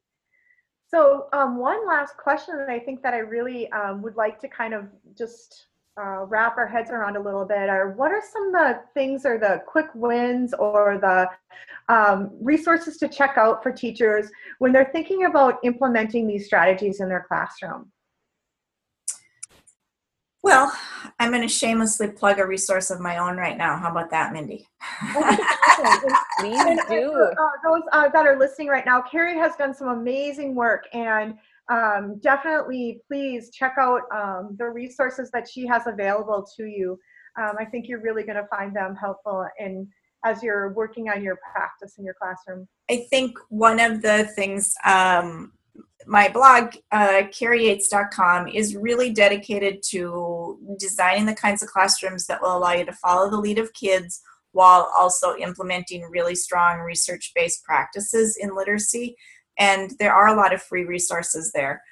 [0.89, 4.49] So um, one last question that I think that I really um, would like to
[4.49, 5.67] kind of just
[5.99, 9.25] uh, wrap our heads around a little bit are what are some of the things
[9.25, 11.27] or the quick wins or the
[11.93, 17.09] um, resources to check out for teachers when they're thinking about implementing these strategies in
[17.09, 17.91] their classroom?
[20.47, 20.73] Well,
[21.19, 23.77] I'm going to shamelessly plug a resource of my own right now.
[23.77, 24.65] How about that, Mindy?
[26.39, 27.13] Please do.
[27.13, 31.35] Uh, those uh, that are listening right now, Kari has done some amazing work, and
[31.69, 36.97] um, definitely please check out um, the resources that she has available to you.
[37.37, 39.89] Um, I think you're really going to find them helpful in
[40.25, 42.69] as you're working on your practice in your classroom.
[42.89, 45.55] I think one of the things um,
[46.07, 52.57] my blog, uh, kariyates.com, is really dedicated to designing the kinds of classrooms that will
[52.57, 54.21] allow you to follow the lead of kids
[54.53, 59.17] while also implementing really strong research based practices in literacy.
[59.59, 61.83] And there are a lot of free resources there.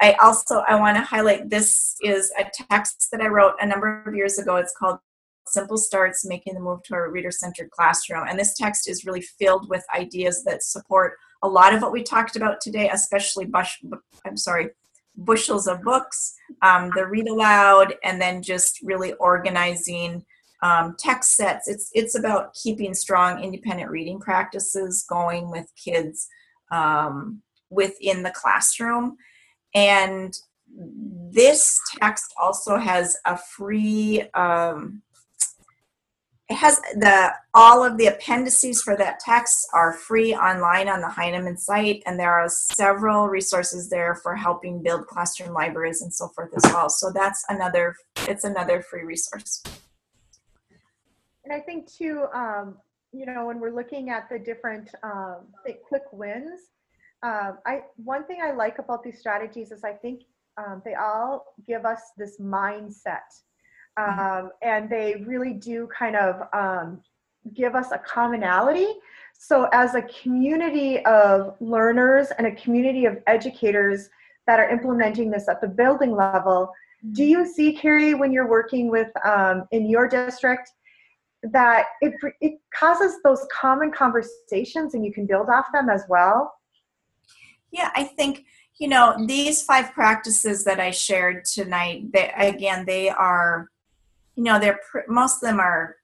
[0.00, 4.02] I also I want to highlight this is a text that I wrote a number
[4.06, 4.56] of years ago.
[4.56, 4.98] It's called
[5.46, 8.26] Simple Starts Making the Move to a Reader Centered Classroom.
[8.28, 12.02] And this text is really filled with ideas that support a lot of what we
[12.02, 13.78] talked about today, especially bush,
[14.24, 14.70] I'm sorry,
[15.16, 20.24] bushels of books, um, the read aloud, and then just really organizing
[20.62, 21.68] um, text sets.
[21.68, 26.28] It's it's about keeping strong independent reading practices going with kids
[26.72, 29.16] um, within the classroom,
[29.74, 30.36] and
[31.30, 35.02] this text also has a free um,
[36.48, 41.08] it has the all of the appendices for that text are free online on the
[41.08, 46.28] Heinemann site, and there are several resources there for helping build classroom libraries and so
[46.28, 46.88] forth as well.
[46.88, 47.96] So that's another
[48.26, 49.62] it's another free resource.
[51.44, 52.76] And I think too, um,
[53.12, 55.46] you know, when we're looking at the different um,
[55.86, 56.60] quick wins,
[57.22, 60.22] um, I one thing I like about these strategies is I think
[60.56, 63.28] um, they all give us this mindset
[63.98, 67.00] um, and they really do kind of um,
[67.54, 68.86] give us a commonality.
[69.38, 74.08] So, as a community of learners and a community of educators
[74.46, 76.72] that are implementing this at the building level,
[77.12, 80.72] do you see, Kari, when you're working with um, in your district,
[81.42, 86.54] that it, it causes those common conversations and you can build off them as well?
[87.70, 88.44] Yeah, I think
[88.78, 92.12] you know these five practices that I shared tonight.
[92.12, 93.68] They, again, they are
[94.38, 94.78] you know they're
[95.08, 95.96] most of them are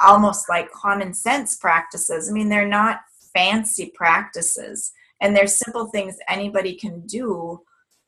[0.00, 2.28] almost like common sense practices.
[2.28, 3.00] I mean they're not
[3.32, 7.60] fancy practices and they're simple things anybody can do.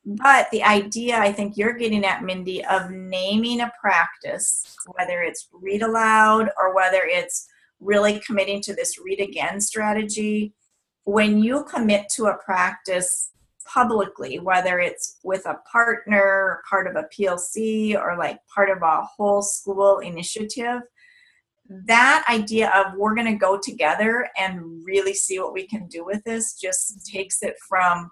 [0.03, 5.47] But the idea i think you're getting at mindy of naming a practice whether it's
[5.53, 7.47] read aloud or whether it's
[7.79, 10.53] really committing to this read again strategy
[11.03, 13.29] when you commit to a practice
[13.73, 19.01] publicly, whether it's with a partner, part of a PLC, or like part of a
[19.01, 20.81] whole school initiative,
[21.69, 26.03] that idea of we're going to go together and really see what we can do
[26.03, 28.11] with this just takes it from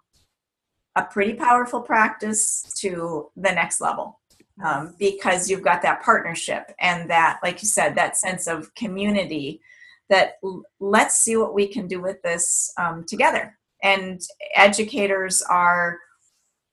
[0.95, 4.19] a pretty powerful practice to the next level.
[4.63, 9.61] Um, because you've got that partnership and that like you said that sense of community
[10.09, 10.33] that
[10.81, 14.21] let's see what we can do with this um, together and
[14.55, 15.99] educators are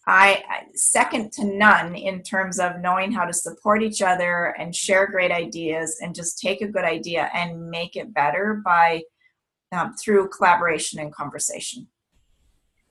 [0.08, 0.44] I
[0.74, 5.32] second to none in terms of knowing how to support each other and share great
[5.32, 9.02] ideas and just take a good idea and make it better by
[9.72, 11.88] um, through collaboration and conversation.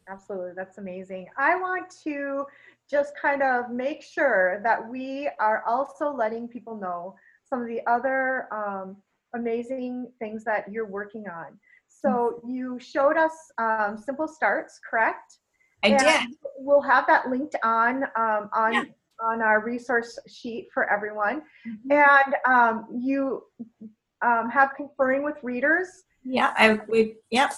[0.09, 1.27] Absolutely, that's amazing.
[1.37, 2.45] I want to
[2.89, 7.79] just kind of make sure that we are also letting people know some of the
[7.87, 8.97] other um,
[9.33, 11.57] amazing things that you're working on.
[12.05, 15.37] So you showed us um, simple starts, correct?
[15.83, 16.37] I and did.
[16.57, 18.83] We'll have that linked on um, on yeah.
[19.21, 21.41] on our resource sheet for everyone.
[21.67, 21.91] Mm-hmm.
[21.91, 23.43] And um, you
[24.21, 25.87] um, have conferring with readers.
[26.23, 27.53] Yeah, I we yep.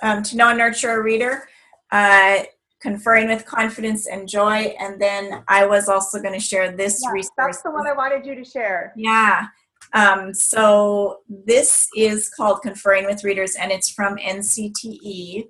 [0.00, 1.48] Um, to know and nurture a reader.
[1.90, 2.44] Uh,
[2.80, 7.10] conferring with confidence and joy and then i was also going to share this yeah,
[7.10, 9.46] resource that's the one i wanted you to share yeah
[9.92, 15.48] um, so this is called Conferring with Readers, and it's from NCTE,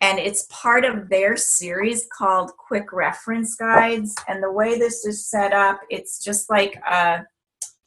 [0.00, 4.14] and it's part of their series called Quick Reference Guides.
[4.28, 7.24] And the way this is set up, it's just like a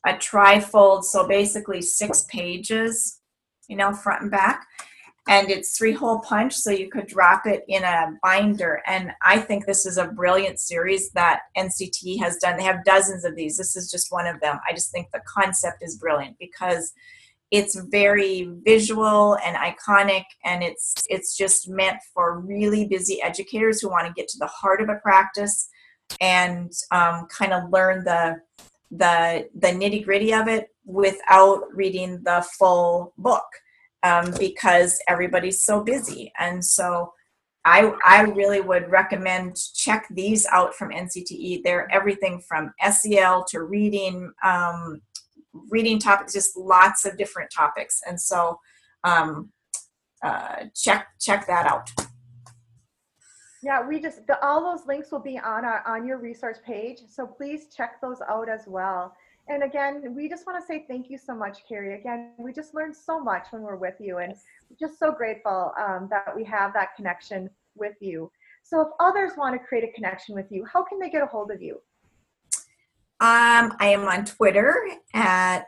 [0.08, 3.22] a trifold, so basically six pages,
[3.68, 4.68] you know, front and back
[5.28, 8.82] and it's three hole punch so you could drop it in a binder.
[8.86, 12.58] And i think this is a brilliant series that nct has done.
[12.58, 13.58] They have dozens of these.
[13.58, 14.60] This is just one of them.
[14.68, 16.94] I just think the concept is brilliant because
[17.52, 23.90] it's very visual and iconic and it's it's just meant for really busy educators who
[23.90, 25.70] want to get to the heart of a practice
[26.22, 28.42] and um, kind of learn the
[28.92, 33.46] the the nitty gritty of it without reading the full book
[34.06, 36.32] um, because everybody's so busy.
[36.40, 37.12] And so
[37.66, 41.64] I, I really would recommend check these out from NCTE.
[41.64, 45.02] They're everything from SEL to reading, um,
[45.72, 48.02] reading topics, just lots of different topics.
[48.08, 48.60] And so
[49.04, 49.52] um,
[50.24, 51.90] uh, check check that out.
[53.64, 57.00] Yeah, we just the, all those links will be on our on your resource page.
[57.10, 59.16] So please check those out as well.
[59.48, 62.00] And again, we just want to say thank you so much, Kari.
[62.00, 64.36] Again, we just learned so much when we're with you, and
[64.80, 68.32] just so grateful um, that we have that connection with you.
[68.64, 71.28] So, if others want to create a connection with you, how can they get a
[71.28, 71.76] hold of you?
[73.22, 74.76] Um, I am on Twitter
[75.14, 75.68] at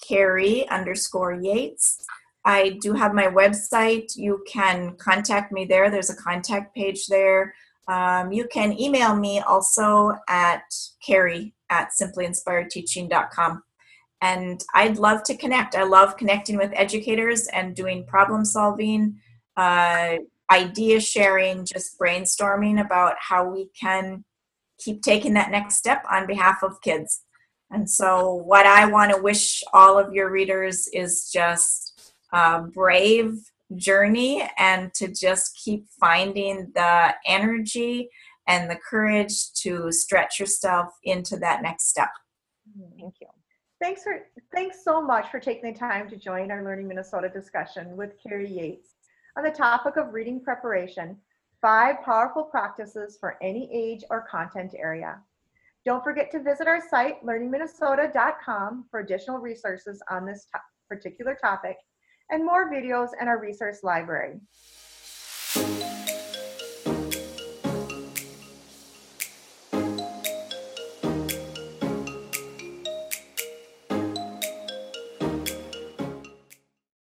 [0.00, 2.04] Kari underscore Yates.
[2.44, 4.16] I do have my website.
[4.16, 5.90] You can contact me there.
[5.90, 7.54] There's a contact page there.
[7.88, 10.62] Um, you can email me also at
[11.04, 13.62] Kari at simplyinspiredteaching.com.
[14.20, 15.74] And I'd love to connect.
[15.74, 19.16] I love connecting with educators and doing problem solving,
[19.56, 20.18] uh,
[20.50, 24.24] idea sharing, just brainstorming about how we can
[24.78, 27.22] keep taking that next step on behalf of kids.
[27.70, 33.51] And so, what I want to wish all of your readers is just a brave
[33.76, 38.08] journey and to just keep finding the energy
[38.48, 42.10] and the courage to stretch yourself into that next step.
[42.68, 43.00] Mm-hmm.
[43.00, 43.28] Thank you.
[43.80, 44.20] Thanks for
[44.54, 48.48] thanks so much for taking the time to join our Learning Minnesota discussion with Kari
[48.48, 48.94] Yates
[49.36, 51.16] on the topic of reading preparation,
[51.60, 55.18] five powerful practices for any age or content area.
[55.84, 60.46] Don't forget to visit our site, learningminnesota.com, for additional resources on this
[60.88, 61.76] particular topic
[62.30, 64.40] and more videos in our resource library.